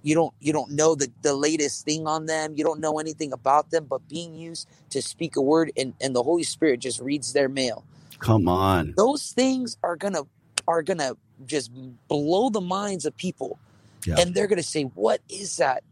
You 0.03 0.15
don't 0.15 0.33
you 0.41 0.51
don't 0.51 0.71
know 0.71 0.95
the, 0.95 1.09
the 1.21 1.33
latest 1.33 1.85
thing 1.85 2.05
on 2.07 2.25
them. 2.25 2.53
You 2.55 2.63
don't 2.63 2.81
know 2.81 2.99
anything 2.99 3.31
about 3.31 3.71
them 3.71 3.85
but 3.85 4.07
being 4.09 4.35
used 4.35 4.67
to 4.89 5.01
speak 5.01 5.35
a 5.37 5.41
word 5.41 5.71
and 5.77 5.93
and 6.01 6.15
the 6.15 6.21
holy 6.21 6.43
spirit 6.43 6.81
just 6.81 6.99
reads 6.99 7.33
their 7.33 7.49
mail. 7.49 7.85
Come 8.19 8.47
on. 8.47 8.93
those 8.95 9.31
things 9.31 9.77
are 9.81 9.95
gonna 9.95 10.23
are 10.67 10.83
gonna 10.83 11.15
just 11.45 11.71
blow 12.07 12.49
the 12.49 12.61
minds 12.61 13.05
of 13.05 13.15
people. 13.17 13.57
Yeah. 14.05 14.15
and 14.17 14.35
they're 14.35 14.47
gonna 14.47 14.61
say 14.61 14.83
what 14.83 15.21
is 15.29 15.57
that 15.57 15.83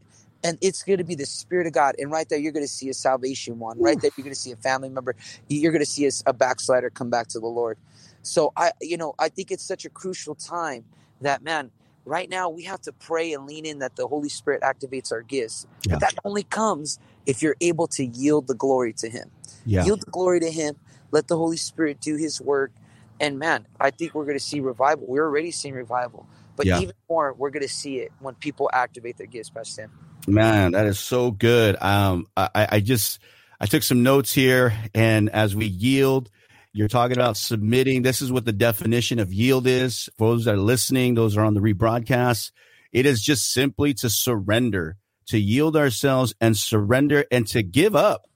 and 0.44 0.58
it's 0.62 0.84
going 0.84 1.00
to 1.00 1.06
be 1.06 1.16
the 1.16 1.28
spirit 1.28 1.68
of 1.68 1.74
god 1.74 1.96
and 2.00 2.12
right 2.12 2.30
there 2.30 2.40
you're 2.40 2.54
going 2.54 2.66
to 2.66 2.72
see 2.72 2.90
a 2.90 2.96
salvation 2.96 3.60
one 3.60 3.80
right 3.80 4.02
there 4.02 4.12
you're 4.18 4.24
going 4.26 4.34
to 4.36 4.40
see 4.40 4.52
a 4.54 4.58
family 4.58 4.90
member 4.90 5.16
you're 5.50 5.74
going 5.74 5.82
to 5.84 5.88
see 5.90 6.06
a, 6.08 6.12
a 6.28 6.34
backslider 6.34 6.90
come 6.92 7.10
back 7.12 7.28
to 7.28 7.40
the 7.40 7.48
lord 7.48 7.78
so 8.24 8.54
i 8.58 8.72
you 8.82 8.98
know 8.98 9.16
i 9.20 9.30
think 9.30 9.52
it's 9.52 9.64
such 9.66 9.86
a 9.86 9.90
crucial 9.90 10.36
time 10.36 10.86
that 11.22 11.44
man 11.44 11.72
right 12.06 12.30
now 12.30 12.50
we 12.50 12.64
have 12.64 12.82
to 12.82 12.94
pray 12.94 13.34
and 13.34 13.48
lean 13.48 13.66
in 13.66 13.80
that 13.80 13.96
the 13.98 14.08
holy 14.08 14.30
spirit 14.30 14.62
activates 14.64 15.12
our 15.14 15.24
gifts 15.24 15.68
Yeah. 15.88 15.94
but 15.96 16.02
that 16.02 16.16
only 16.26 16.44
comes 16.44 17.00
if 17.28 17.44
you're 17.44 17.58
able 17.62 17.88
to 17.90 18.06
yield 18.06 18.48
the 18.48 18.56
glory 18.56 18.94
to 18.96 19.10
him 19.10 19.32
Yeah. 19.66 19.86
yield 19.86 20.02
the 20.02 20.12
glory 20.12 20.40
to 20.42 20.52
him 20.52 20.78
let 21.12 21.28
the 21.30 21.38
holy 21.38 21.58
spirit 21.58 22.02
do 22.02 22.18
his 22.18 22.42
work 22.42 22.72
and 23.20 23.40
man 23.40 23.68
i 23.80 23.92
think 23.92 24.16
we're 24.16 24.26
going 24.26 24.38
to 24.38 24.44
see 24.44 24.62
revival 24.62 25.06
we're 25.08 25.26
already 25.26 25.52
seeing 25.52 25.76
revival 25.76 26.28
but 26.58 26.68
Yeah. 26.68 26.80
even 26.80 26.96
more 27.10 27.34
we're 27.34 27.52
going 27.52 27.64
to 27.64 27.70
see 27.70 28.00
it 28.00 28.12
when 28.20 28.36
people 28.36 28.70
activate 28.74 29.18
their 29.18 29.28
gifts 29.28 29.50
pastor 29.52 29.84
Tim. 29.84 29.92
Man, 30.28 30.74
that 30.74 30.86
is 30.86 31.00
so 31.00 31.32
good. 31.32 31.82
Um, 31.82 32.28
I, 32.38 32.68
I 32.74 32.80
just 32.80 33.20
I 33.60 33.66
took 33.66 33.84
some 33.84 34.04
notes 34.04 34.32
here, 34.34 34.74
and 34.94 35.30
as 35.30 35.56
we 35.56 35.66
yield, 35.66 36.30
you're 36.74 36.88
talking 36.88 37.18
about 37.18 37.38
submitting. 37.38 38.02
This 38.02 38.22
is 38.22 38.32
what 38.32 38.46
the 38.46 38.54
definition 38.54 39.20
of 39.20 39.34
yield 39.34 39.68
is. 39.68 40.10
For 40.18 40.30
those 40.30 40.46
that 40.46 40.56
are 40.56 40.58
listening, 40.58 41.16
those 41.16 41.38
are 41.38 41.44
on 41.44 41.54
the 41.54 41.60
rebroadcast. 41.60 42.52
It 42.92 43.06
is 43.06 43.22
just 43.22 43.52
simply 43.52 43.94
to 43.96 44.10
surrender, 44.10 44.98
to 45.28 45.40
yield 45.40 45.76
ourselves 45.76 46.34
and 46.40 46.56
surrender, 46.56 47.26
and 47.32 47.48
to 47.48 47.64
give 47.64 47.96
up. 47.96 48.28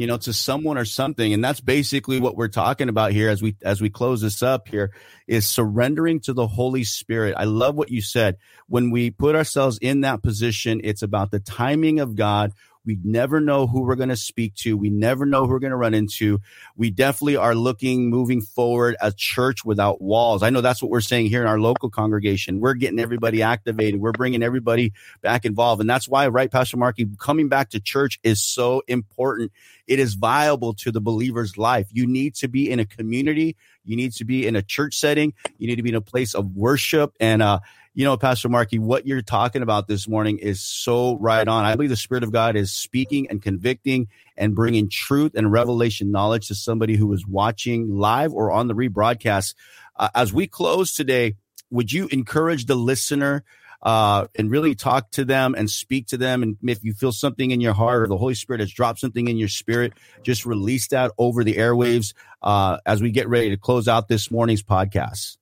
You 0.00 0.06
know, 0.06 0.16
to 0.18 0.32
someone 0.32 0.78
or 0.78 0.84
something, 0.84 1.32
and 1.32 1.44
that's 1.44 1.60
basically 1.60 2.20
what 2.20 2.36
we're 2.36 2.48
talking 2.48 2.88
about 2.88 3.12
here 3.12 3.28
as 3.28 3.42
we 3.42 3.56
as 3.62 3.80
we 3.80 3.90
close 3.90 4.20
this 4.22 4.42
up. 4.42 4.68
Here 4.68 4.92
is 5.26 5.46
surrendering 5.46 6.20
to 6.20 6.32
the 6.32 6.46
Holy 6.46 6.84
Spirit. 6.84 7.34
I 7.36 7.44
love 7.44 7.74
what 7.74 7.90
you 7.90 8.00
said 8.00 8.38
when 8.70 8.90
we 8.90 9.10
put 9.10 9.34
ourselves 9.34 9.78
in 9.82 10.02
that 10.02 10.22
position, 10.22 10.80
it's 10.84 11.02
about 11.02 11.32
the 11.32 11.40
timing 11.40 11.98
of 11.98 12.14
God. 12.14 12.52
We 12.84 12.98
never 13.04 13.40
know 13.40 13.66
who 13.66 13.82
we're 13.82 13.96
going 13.96 14.08
to 14.08 14.16
speak 14.16 14.54
to. 14.56 14.76
We 14.76 14.90
never 14.90 15.26
know 15.26 15.44
who 15.44 15.52
we're 15.52 15.58
going 15.58 15.70
to 15.70 15.76
run 15.76 15.94
into. 15.94 16.40
We 16.76 16.90
definitely 16.90 17.36
are 17.36 17.54
looking 17.54 18.08
moving 18.08 18.40
forward 18.40 18.96
a 19.00 19.12
church 19.12 19.64
without 19.64 20.00
walls. 20.00 20.42
I 20.42 20.50
know 20.50 20.60
that's 20.60 20.82
what 20.82 20.90
we're 20.90 21.00
saying 21.00 21.26
here 21.26 21.42
in 21.42 21.48
our 21.48 21.60
local 21.60 21.90
congregation. 21.90 22.60
We're 22.60 22.74
getting 22.74 22.98
everybody 22.98 23.42
activated. 23.42 24.00
We're 24.00 24.12
bringing 24.12 24.42
everybody 24.42 24.92
back 25.20 25.44
involved. 25.44 25.80
And 25.80 25.90
that's 25.90 26.08
why, 26.08 26.28
right, 26.28 26.50
Pastor 26.50 26.78
Marky, 26.78 27.06
coming 27.18 27.48
back 27.48 27.70
to 27.70 27.80
church 27.80 28.18
is 28.22 28.42
so 28.42 28.82
important. 28.88 29.52
It 29.86 29.98
is 29.98 30.14
viable 30.14 30.74
to 30.74 30.90
the 30.90 31.00
believer's 31.00 31.58
life. 31.58 31.88
You 31.92 32.06
need 32.06 32.34
to 32.36 32.48
be 32.48 32.70
in 32.70 32.80
a 32.80 32.86
community. 32.86 33.56
You 33.84 33.96
need 33.96 34.12
to 34.12 34.24
be 34.24 34.46
in 34.46 34.56
a 34.56 34.62
church 34.62 34.94
setting. 34.96 35.34
You 35.58 35.66
need 35.66 35.76
to 35.76 35.82
be 35.82 35.90
in 35.90 35.96
a 35.96 36.00
place 36.00 36.34
of 36.34 36.56
worship. 36.56 37.14
And, 37.20 37.42
uh, 37.42 37.60
you 38.00 38.06
know, 38.06 38.16
Pastor 38.16 38.48
Markey, 38.48 38.78
what 38.78 39.06
you're 39.06 39.20
talking 39.20 39.60
about 39.60 39.86
this 39.86 40.08
morning 40.08 40.38
is 40.38 40.62
so 40.62 41.18
right 41.18 41.46
on. 41.46 41.66
I 41.66 41.74
believe 41.74 41.90
the 41.90 41.96
Spirit 41.96 42.24
of 42.24 42.32
God 42.32 42.56
is 42.56 42.72
speaking 42.72 43.28
and 43.28 43.42
convicting 43.42 44.08
and 44.38 44.54
bringing 44.54 44.88
truth 44.88 45.32
and 45.34 45.52
revelation 45.52 46.10
knowledge 46.10 46.48
to 46.48 46.54
somebody 46.54 46.96
who 46.96 47.12
is 47.12 47.26
watching 47.26 47.98
live 47.98 48.32
or 48.32 48.52
on 48.52 48.68
the 48.68 48.74
rebroadcast. 48.74 49.54
Uh, 49.96 50.08
as 50.14 50.32
we 50.32 50.46
close 50.46 50.94
today, 50.94 51.34
would 51.70 51.92
you 51.92 52.08
encourage 52.10 52.64
the 52.64 52.74
listener 52.74 53.44
uh, 53.82 54.28
and 54.34 54.50
really 54.50 54.74
talk 54.74 55.10
to 55.10 55.26
them 55.26 55.54
and 55.54 55.68
speak 55.68 56.06
to 56.06 56.16
them? 56.16 56.42
And 56.42 56.56
if 56.62 56.82
you 56.82 56.94
feel 56.94 57.12
something 57.12 57.50
in 57.50 57.60
your 57.60 57.74
heart 57.74 58.00
or 58.00 58.06
the 58.06 58.16
Holy 58.16 58.34
Spirit 58.34 58.60
has 58.60 58.72
dropped 58.72 59.00
something 59.00 59.28
in 59.28 59.36
your 59.36 59.48
spirit, 59.48 59.92
just 60.22 60.46
release 60.46 60.88
that 60.88 61.12
over 61.18 61.44
the 61.44 61.56
airwaves 61.56 62.14
uh, 62.40 62.78
as 62.86 63.02
we 63.02 63.10
get 63.10 63.28
ready 63.28 63.50
to 63.50 63.58
close 63.58 63.88
out 63.88 64.08
this 64.08 64.30
morning's 64.30 64.62
podcast. 64.62 65.36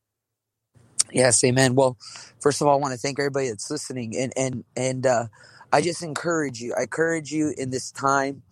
Yes, 1.13 1.43
amen. 1.45 1.75
Well, 1.75 1.97
first 2.41 2.61
of 2.61 2.67
all, 2.69 2.75
I 2.75 2.81
want 2.81 2.93
to 2.93 2.99
thank 2.99 3.19
everybody 3.19 3.49
that's 3.49 3.71
listening, 3.71 4.17
and 4.17 4.33
and 4.37 4.65
and 4.77 5.07
uh, 5.07 5.27
I 5.73 5.81
just 5.81 6.03
encourage 6.03 6.61
you. 6.61 6.75
I 6.79 6.83
encourage 6.83 7.33
you 7.33 7.55
in 7.57 7.71
this 7.71 7.91
time. 7.91 8.43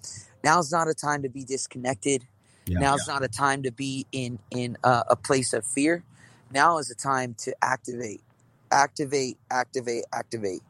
Now's 0.45 0.73
not 0.73 0.89
a 0.89 0.95
time 0.95 1.23
to 1.23 1.29
be 1.29 1.45
disconnected. 1.45 2.27
Yeah. 2.67 2.81
Now's 2.81 3.07
not 3.07 3.23
a 3.23 3.29
time 3.29 3.63
to 3.65 3.73
be 3.73 4.07
in 4.13 4.39
in 4.51 4.77
uh, 4.85 5.05
a 5.09 5.17
place 5.17 5.53
of 5.53 5.67
fear. 5.67 6.05
Now 6.53 6.79
is 6.79 6.91
a 6.91 6.95
time 6.95 7.35
to 7.41 7.55
activate, 7.63 8.23
activate, 8.71 9.39
activate, 9.51 10.05
activate. 10.13 10.63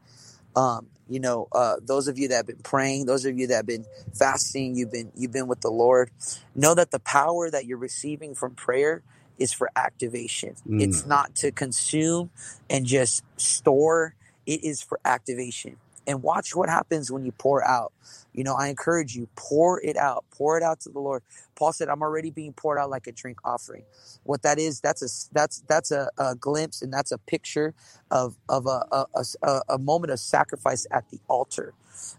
Um, 0.55 0.87
you 1.09 1.19
know, 1.19 1.47
uh, 1.53 1.75
those 1.81 2.07
of 2.07 2.17
you 2.17 2.27
that 2.29 2.35
have 2.35 2.47
been 2.47 2.57
praying, 2.63 3.05
those 3.05 3.25
of 3.25 3.37
you 3.37 3.47
that 3.47 3.55
have 3.55 3.65
been 3.65 3.85
fasting, 4.13 4.75
you've 4.75 4.91
been 4.91 5.11
you've 5.15 5.31
been 5.31 5.47
with 5.47 5.61
the 5.61 5.71
Lord, 5.71 6.11
know 6.55 6.75
that 6.75 6.91
the 6.91 6.99
power 6.99 7.49
that 7.49 7.65
you're 7.65 7.77
receiving 7.77 8.35
from 8.35 8.55
prayer 8.55 9.03
is 9.37 9.53
for 9.53 9.69
activation. 9.75 10.55
Mm. 10.67 10.81
It's 10.81 11.05
not 11.05 11.35
to 11.37 11.51
consume 11.51 12.29
and 12.69 12.85
just 12.85 13.23
store. 13.37 14.15
It 14.45 14.63
is 14.63 14.81
for 14.81 14.99
activation. 15.05 15.77
And 16.05 16.23
watch 16.23 16.55
what 16.55 16.69
happens 16.69 17.11
when 17.11 17.25
you 17.25 17.33
pour 17.33 17.67
out. 17.67 17.91
You 18.33 18.45
know, 18.45 18.55
I 18.55 18.67
encourage 18.67 19.15
you, 19.15 19.27
pour 19.35 19.81
it 19.81 19.97
out, 19.97 20.23
pour 20.31 20.57
it 20.57 20.63
out 20.63 20.79
to 20.81 20.89
the 20.89 20.99
Lord. 20.99 21.21
Paul 21.55 21.73
said, 21.73 21.89
I'm 21.89 22.01
already 22.01 22.29
being 22.29 22.53
poured 22.53 22.77
out 22.77 22.89
like 22.89 23.07
a 23.07 23.11
drink 23.11 23.39
offering. 23.43 23.83
What 24.23 24.43
that 24.43 24.57
is, 24.57 24.79
that's 24.79 25.01
a 25.01 25.33
that's 25.33 25.63
that's 25.67 25.91
a, 25.91 26.09
a 26.17 26.35
glimpse 26.35 26.81
and 26.81 26.93
that's 26.93 27.11
a 27.11 27.17
picture 27.17 27.73
of 28.09 28.37
of 28.47 28.67
a 28.67 28.85
a, 28.91 29.05
a 29.43 29.61
a 29.69 29.77
moment 29.77 30.11
of 30.11 30.19
sacrifice 30.19 30.87
at 30.91 31.09
the 31.09 31.19
altar. 31.27 31.73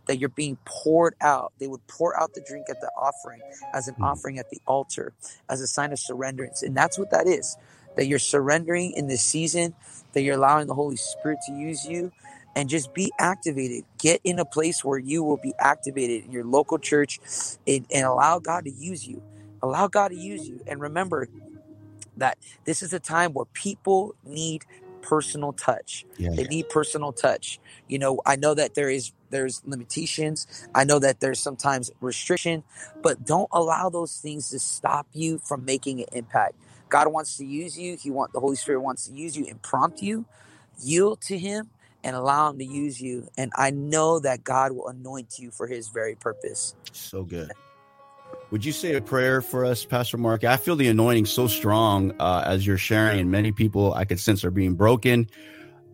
That 0.06 0.18
you're 0.18 0.28
being 0.28 0.58
poured 0.64 1.14
out. 1.20 1.52
They 1.58 1.66
would 1.66 1.86
pour 1.86 2.18
out 2.20 2.34
the 2.34 2.40
drink 2.40 2.66
at 2.70 2.80
the 2.80 2.90
offering 2.96 3.40
as 3.74 3.88
an 3.88 3.94
mm. 3.94 4.04
offering 4.04 4.38
at 4.38 4.50
the 4.50 4.60
altar, 4.66 5.12
as 5.48 5.60
a 5.60 5.66
sign 5.66 5.92
of 5.92 5.98
surrenderance. 5.98 6.62
And 6.62 6.76
that's 6.76 6.98
what 6.98 7.10
that 7.10 7.26
is. 7.26 7.56
That 7.96 8.06
you're 8.06 8.18
surrendering 8.18 8.92
in 8.92 9.08
this 9.08 9.22
season, 9.22 9.74
that 10.12 10.22
you're 10.22 10.36
allowing 10.36 10.66
the 10.66 10.74
Holy 10.74 10.96
Spirit 10.96 11.38
to 11.46 11.52
use 11.52 11.84
you 11.84 12.12
and 12.54 12.68
just 12.68 12.92
be 12.92 13.12
activated. 13.18 13.84
Get 13.98 14.20
in 14.24 14.38
a 14.38 14.44
place 14.44 14.84
where 14.84 14.98
you 14.98 15.22
will 15.22 15.36
be 15.36 15.52
activated 15.58 16.24
in 16.24 16.32
your 16.32 16.44
local 16.44 16.78
church 16.78 17.20
and, 17.66 17.86
and 17.92 18.04
allow 18.04 18.38
God 18.38 18.64
to 18.64 18.70
use 18.70 19.06
you. 19.06 19.22
Allow 19.62 19.88
God 19.88 20.08
to 20.08 20.16
use 20.16 20.48
you. 20.48 20.60
And 20.66 20.80
remember 20.80 21.28
that 22.16 22.38
this 22.64 22.82
is 22.82 22.92
a 22.92 22.98
time 22.98 23.32
where 23.32 23.46
people 23.46 24.14
need 24.24 24.64
personal 25.08 25.52
touch. 25.54 26.04
Yeah. 26.18 26.30
They 26.36 26.44
need 26.44 26.68
personal 26.68 27.12
touch. 27.12 27.58
You 27.88 27.98
know, 27.98 28.20
I 28.26 28.36
know 28.36 28.54
that 28.54 28.74
there 28.74 28.90
is 28.90 29.12
there's 29.30 29.62
limitations. 29.64 30.46
I 30.74 30.84
know 30.84 30.98
that 30.98 31.20
there's 31.20 31.40
sometimes 31.40 31.90
restriction, 32.00 32.62
but 33.02 33.24
don't 33.24 33.48
allow 33.52 33.88
those 33.88 34.16
things 34.16 34.50
to 34.50 34.58
stop 34.58 35.06
you 35.12 35.38
from 35.38 35.64
making 35.64 36.00
an 36.00 36.06
impact. 36.12 36.54
God 36.88 37.08
wants 37.08 37.36
to 37.38 37.44
use 37.44 37.78
you. 37.78 37.96
He 37.96 38.10
want 38.10 38.32
the 38.32 38.40
Holy 38.40 38.56
Spirit 38.56 38.80
wants 38.80 39.06
to 39.06 39.12
use 39.14 39.36
you 39.36 39.46
and 39.46 39.60
prompt 39.62 40.02
you. 40.02 40.26
Yield 40.82 41.20
to 41.22 41.38
him 41.38 41.70
and 42.04 42.14
allow 42.14 42.50
him 42.50 42.58
to 42.58 42.64
use 42.64 43.00
you. 43.00 43.28
And 43.36 43.50
I 43.56 43.70
know 43.70 44.20
that 44.20 44.44
God 44.44 44.72
will 44.72 44.88
anoint 44.88 45.38
you 45.38 45.50
for 45.50 45.66
his 45.66 45.88
very 45.88 46.14
purpose. 46.14 46.74
So 46.92 47.24
good. 47.24 47.50
Would 48.50 48.64
you 48.64 48.72
say 48.72 48.94
a 48.94 49.00
prayer 49.02 49.42
for 49.42 49.64
us, 49.66 49.84
Pastor 49.84 50.16
Mark? 50.16 50.42
I 50.42 50.56
feel 50.56 50.74
the 50.76 50.88
anointing 50.88 51.26
so 51.26 51.46
strong 51.48 52.12
uh, 52.18 52.44
as 52.46 52.66
you're 52.66 52.78
sharing, 52.78 53.20
and 53.20 53.30
many 53.30 53.52
people 53.52 53.92
I 53.92 54.06
could 54.06 54.18
sense 54.18 54.42
are 54.44 54.50
being 54.50 54.74
broken, 54.74 55.28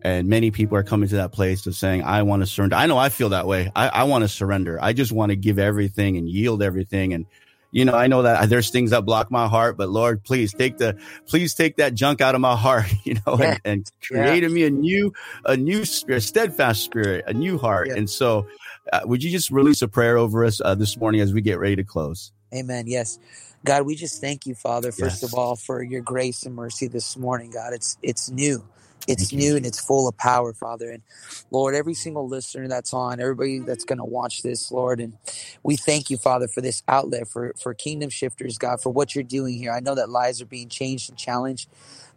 and 0.03 0.29
many 0.29 0.51
people 0.51 0.77
are 0.77 0.83
coming 0.83 1.09
to 1.09 1.15
that 1.17 1.33
place 1.33 1.67
of 1.67 1.75
saying, 1.75 2.03
"I 2.03 2.23
want 2.23 2.43
to 2.43 2.47
surrender." 2.47 2.77
I 2.77 2.85
know 2.85 2.97
I 2.97 3.09
feel 3.09 3.29
that 3.29 3.45
way. 3.45 3.71
I, 3.75 3.89
I 3.89 4.03
want 4.03 4.23
to 4.23 4.29
surrender. 4.29 4.79
I 4.81 4.93
just 4.93 5.11
want 5.11 5.31
to 5.31 5.35
give 5.35 5.59
everything 5.59 6.15
and 6.15 6.29
yield 6.29 6.63
everything. 6.63 7.13
And 7.13 7.25
you 7.71 7.83
know, 7.83 7.93
I 7.93 8.07
know 8.07 8.21
that 8.21 8.47
there's 8.49 8.69
things 8.69 8.91
that 8.91 9.01
block 9.01 9.29
my 9.29 9.49
heart, 9.49 9.75
but 9.75 9.89
Lord, 9.89 10.23
please 10.23 10.53
take 10.53 10.77
the, 10.77 10.97
please 11.27 11.55
take 11.55 11.75
that 11.75 11.93
junk 11.93 12.21
out 12.21 12.33
of 12.33 12.39
my 12.39 12.55
heart, 12.55 12.85
you 13.03 13.15
know, 13.27 13.37
Yeah. 13.37 13.51
and, 13.51 13.61
and 13.65 13.91
create 14.01 14.45
in 14.45 14.53
me 14.53 14.63
a 14.63 14.69
new, 14.69 15.11
a 15.43 15.57
new 15.57 15.83
spirit, 15.83 16.21
steadfast 16.21 16.83
spirit, 16.83 17.25
a 17.27 17.33
new 17.33 17.57
heart. 17.57 17.89
Yeah. 17.89 17.95
And 17.95 18.09
so, 18.09 18.47
uh, 18.93 19.01
would 19.03 19.21
you 19.23 19.29
just 19.29 19.51
release 19.51 19.81
a 19.81 19.89
prayer 19.89 20.17
over 20.17 20.45
us 20.45 20.61
uh, 20.63 20.75
this 20.75 20.95
morning 20.95 21.19
as 21.19 21.33
we 21.33 21.41
get 21.41 21.59
ready 21.59 21.75
to 21.75 21.83
close? 21.83 22.31
Amen. 22.55 22.87
Yes. 22.87 23.19
God, 23.65 23.83
we 23.85 23.95
just 23.95 24.21
thank 24.21 24.47
you, 24.47 24.55
Father, 24.55 24.91
first 24.91 25.23
Yes. 25.23 25.23
of 25.23 25.35
all, 25.35 25.55
for 25.57 25.83
your 25.83 26.01
grace 26.01 26.43
and 26.45 26.55
mercy 26.55 26.87
this 26.87 27.17
morning, 27.17 27.51
God. 27.51 27.73
It's 27.73 27.97
it's 28.03 28.31
new. 28.31 28.65
It's 29.07 29.31
Thank 29.31 29.33
you. 29.33 29.39
new 29.39 29.57
and 29.57 29.65
it's 29.65 29.79
full 29.79 30.07
of 30.07 30.17
power, 30.17 30.53
Father. 30.53 30.91
And 30.91 31.03
Lord, 31.51 31.75
every 31.75 31.95
single 31.95 32.27
listener 32.27 32.67
that's 32.69 32.93
on, 32.93 33.19
everybody 33.21 33.59
that's 33.59 33.85
going 33.85 33.99
to 33.99 34.05
watch 34.05 34.43
this, 34.43 34.71
Lord, 34.71 35.01
and 35.01 35.13
we 35.63 35.77
thank 35.77 36.09
you, 36.11 36.17
Father, 36.17 36.47
for 36.47 36.61
this 36.61 36.83
outlet 36.87 37.27
for 37.27 37.53
for 37.61 37.73
Kingdom 37.75 38.09
Shifters, 38.11 38.57
God, 38.57 38.81
for 38.81 38.91
what 38.91 39.15
you're 39.15 39.23
doing 39.25 39.55
here. 39.57 39.73
I 39.73 39.81
know 39.81 39.95
that 39.95 40.09
lives 40.09 40.41
are 40.41 40.47
being 40.47 40.69
changed 40.69 41.09
and 41.09 41.19
challenged, 41.19 41.69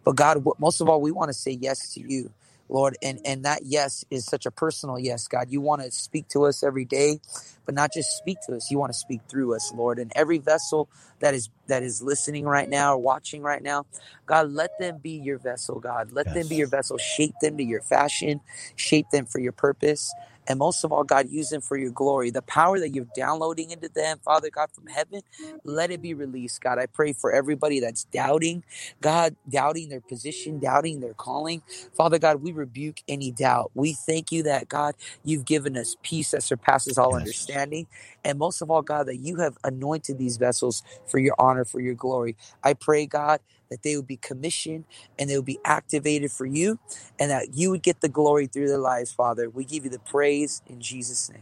but 0.05 0.15
God, 0.17 0.43
most 0.59 0.81
of 0.81 0.89
all, 0.89 1.01
we 1.01 1.11
want 1.11 1.29
to 1.29 1.35
say 1.35 1.51
yes 1.51 1.93
to 1.95 2.01
you. 2.01 2.31
Lord, 2.69 2.97
and 3.03 3.19
and 3.25 3.45
that 3.45 3.61
yes 3.65 4.05
is 4.11 4.25
such 4.25 4.45
a 4.45 4.51
personal 4.51 4.99
yes, 4.99 5.27
God. 5.27 5.47
You 5.51 5.61
want 5.61 5.83
to 5.83 5.91
speak 5.91 6.29
to 6.29 6.45
us 6.45 6.63
every 6.63 6.85
day, 6.85 7.19
but 7.65 7.75
not 7.75 7.93
just 7.93 8.17
speak 8.17 8.39
to 8.47 8.55
us. 8.55 8.71
You 8.71 8.79
want 8.79 8.93
to 8.93 8.99
speak 8.99 9.21
through 9.29 9.55
us, 9.55 9.73
Lord. 9.73 9.99
And 9.99 10.11
every 10.15 10.39
vessel 10.39 10.89
that 11.19 11.33
is 11.35 11.49
that 11.67 11.83
is 11.83 12.01
listening 12.01 12.45
right 12.45 12.69
now 12.69 12.95
or 12.95 12.99
watching 12.99 13.43
right 13.43 13.63
now, 13.63 13.85
God, 14.27 14.51
let 14.51 14.77
them 14.79 14.99
be 14.99 15.11
your 15.11 15.39
vessel, 15.39 15.79
God. 15.79 16.11
Let 16.13 16.33
them 16.33 16.47
be 16.47 16.57
your 16.57 16.67
vessel. 16.69 16.97
Shape 16.97 17.39
them 17.41 17.57
to 17.57 17.63
your 17.63 17.81
fashion, 17.81 18.41
shape 18.75 19.11
them 19.11 19.25
for 19.27 19.39
your 19.39 19.53
purpose. 19.53 20.15
And 20.49 20.59
most 20.59 20.85
of 20.85 20.93
all, 20.93 21.05
God, 21.05 21.29
use 21.29 21.49
them 21.49 21.61
for 21.61 21.77
your 21.77 21.91
glory. 21.91 22.31
The 22.31 22.43
power 22.43 22.79
that 22.79 22.91
you're 22.95 23.07
downloading 23.15 23.71
into 23.71 23.89
them, 23.89 24.19
Father 24.25 24.49
God, 24.51 24.69
from 24.73 24.87
heaven, 24.87 25.21
let 25.65 25.91
it 25.91 26.01
be 26.01 26.15
released, 26.15 26.61
God. 26.61 26.79
I 26.79 26.87
pray 26.87 27.13
for 27.13 27.33
everybody 27.33 27.81
that's 27.81 28.05
doubting, 28.05 28.65
God, 29.01 29.37
doubting 29.49 29.89
their 29.89 30.01
position, 30.01 30.59
doubting 30.59 31.01
their 31.01 31.15
calling. 31.15 31.63
Father 31.97 32.19
God, 32.19 32.43
we 32.43 32.53
rebuke 32.53 32.99
any 33.09 33.31
doubt. 33.31 33.71
We 33.75 33.93
thank 33.93 34.31
you 34.31 34.43
that, 34.45 34.69
God, 34.69 34.95
you've 35.23 35.45
given 35.45 35.77
us 35.77 35.97
peace 36.03 36.31
that 36.31 36.43
surpasses 36.43 36.97
all 36.99 37.13
Yes. 37.13 37.19
understanding. 37.21 37.87
And 38.25 38.39
most 38.39 38.61
of 38.61 38.71
all, 38.71 38.83
God, 38.83 39.07
that 39.07 39.17
you 39.17 39.37
have 39.37 39.57
anointed 39.65 40.19
these 40.19 40.37
vessels 40.37 40.83
for 41.07 41.19
your 41.19 41.35
honor, 41.39 41.65
for 41.65 41.81
your 41.81 41.95
glory. 41.95 42.37
I 42.63 42.75
pray, 42.75 43.07
God, 43.07 43.41
that 43.69 43.83
they 43.83 43.95
would 43.95 44.07
be 44.07 44.17
commissioned 44.17 44.85
and 45.17 45.29
they 45.29 45.35
would 45.35 45.45
be 45.45 45.59
activated 45.65 46.31
for 46.31 46.45
you 46.45 46.79
and 47.19 47.31
that 47.31 47.55
you 47.55 47.69
would 47.71 47.83
get 47.83 48.01
the 48.01 48.09
glory 48.09 48.47
through 48.47 48.67
their 48.67 48.77
lives, 48.77 49.11
Father. 49.11 49.49
We 49.49 49.65
give 49.65 49.83
you 49.83 49.89
the 49.89 49.99
praise 49.99 50.61
in 50.67 50.81
Jesus' 50.81 51.29
name. 51.29 51.41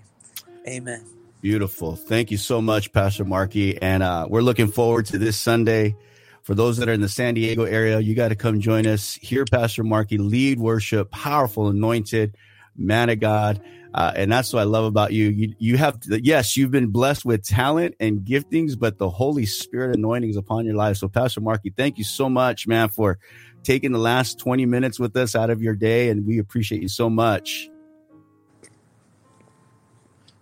Amen. 0.67 1.05
Beautiful. 1.41 1.95
Thank 1.95 2.31
you 2.31 2.37
so 2.37 2.61
much, 2.61 2.91
Pastor 2.91 3.23
Markey. 3.23 3.81
And 3.81 4.03
uh, 4.03 4.27
we're 4.29 4.41
looking 4.41 4.67
forward 4.67 5.05
to 5.07 5.17
this 5.17 5.37
Sunday. 5.37 5.95
For 6.43 6.55
those 6.55 6.77
that 6.77 6.89
are 6.89 6.93
in 6.93 7.01
the 7.01 7.09
San 7.09 7.33
Diego 7.35 7.65
area, 7.65 7.99
you 7.99 8.15
got 8.15 8.29
to 8.29 8.35
come 8.35 8.59
join 8.59 8.87
us. 8.87 9.15
Hear 9.15 9.45
Pastor 9.45 9.83
Markey 9.83 10.17
lead 10.17 10.59
worship, 10.59 11.11
powerful, 11.11 11.67
anointed 11.67 12.35
man 12.75 13.09
of 13.09 13.19
God. 13.19 13.61
Uh, 13.97 14.11
and 14.15 14.31
that's 14.31 14.53
what 14.53 14.59
I 14.59 14.65
love 14.65 14.85
about 14.85 15.11
you. 15.11 15.29
You, 15.29 15.55
you 15.57 15.77
have, 15.77 15.97
yes, 16.07 16.55
you've 16.55 16.69
been 16.69 16.91
blessed 16.91 17.25
with 17.25 17.43
talent 17.43 17.95
and 17.99 18.19
giftings, 18.19 18.77
but 18.77 18.99
the 18.99 19.09
Holy 19.09 19.47
Spirit 19.47 19.97
anointing 19.97 20.29
is 20.29 20.37
upon 20.37 20.65
your 20.65 20.75
life. 20.75 20.97
So, 20.97 21.07
Pastor 21.07 21.41
Markey, 21.41 21.73
thank 21.75 21.97
you 21.97 22.03
so 22.03 22.29
much, 22.29 22.67
man, 22.67 22.89
for 22.89 23.17
taking 23.63 23.91
the 23.91 23.97
last 23.97 24.37
20 24.37 24.67
minutes 24.67 24.99
with 24.99 25.17
us 25.17 25.35
out 25.35 25.49
of 25.49 25.63
your 25.63 25.73
day. 25.73 26.09
And 26.09 26.27
we 26.27 26.37
appreciate 26.37 26.83
you 26.83 26.89
so 26.89 27.09
much. 27.09 27.67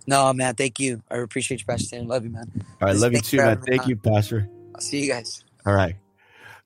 No, 0.06 0.34
man, 0.34 0.54
thank 0.56 0.78
you. 0.78 1.02
I 1.10 1.20
appreciate 1.20 1.62
you, 1.62 1.66
Pastor 1.66 1.96
Tim. 1.96 2.10
Love 2.10 2.26
you, 2.26 2.32
man. 2.32 2.52
All 2.82 2.88
right. 2.88 2.92
Just 2.92 3.04
Love 3.04 3.14
you 3.14 3.20
too, 3.20 3.38
man. 3.38 3.62
Thank 3.66 3.88
you, 3.88 3.96
Pastor. 3.96 4.50
I'll 4.76 4.82
see 4.82 5.06
you 5.06 5.10
guys. 5.14 5.46
All 5.66 5.74
right. 5.74 5.96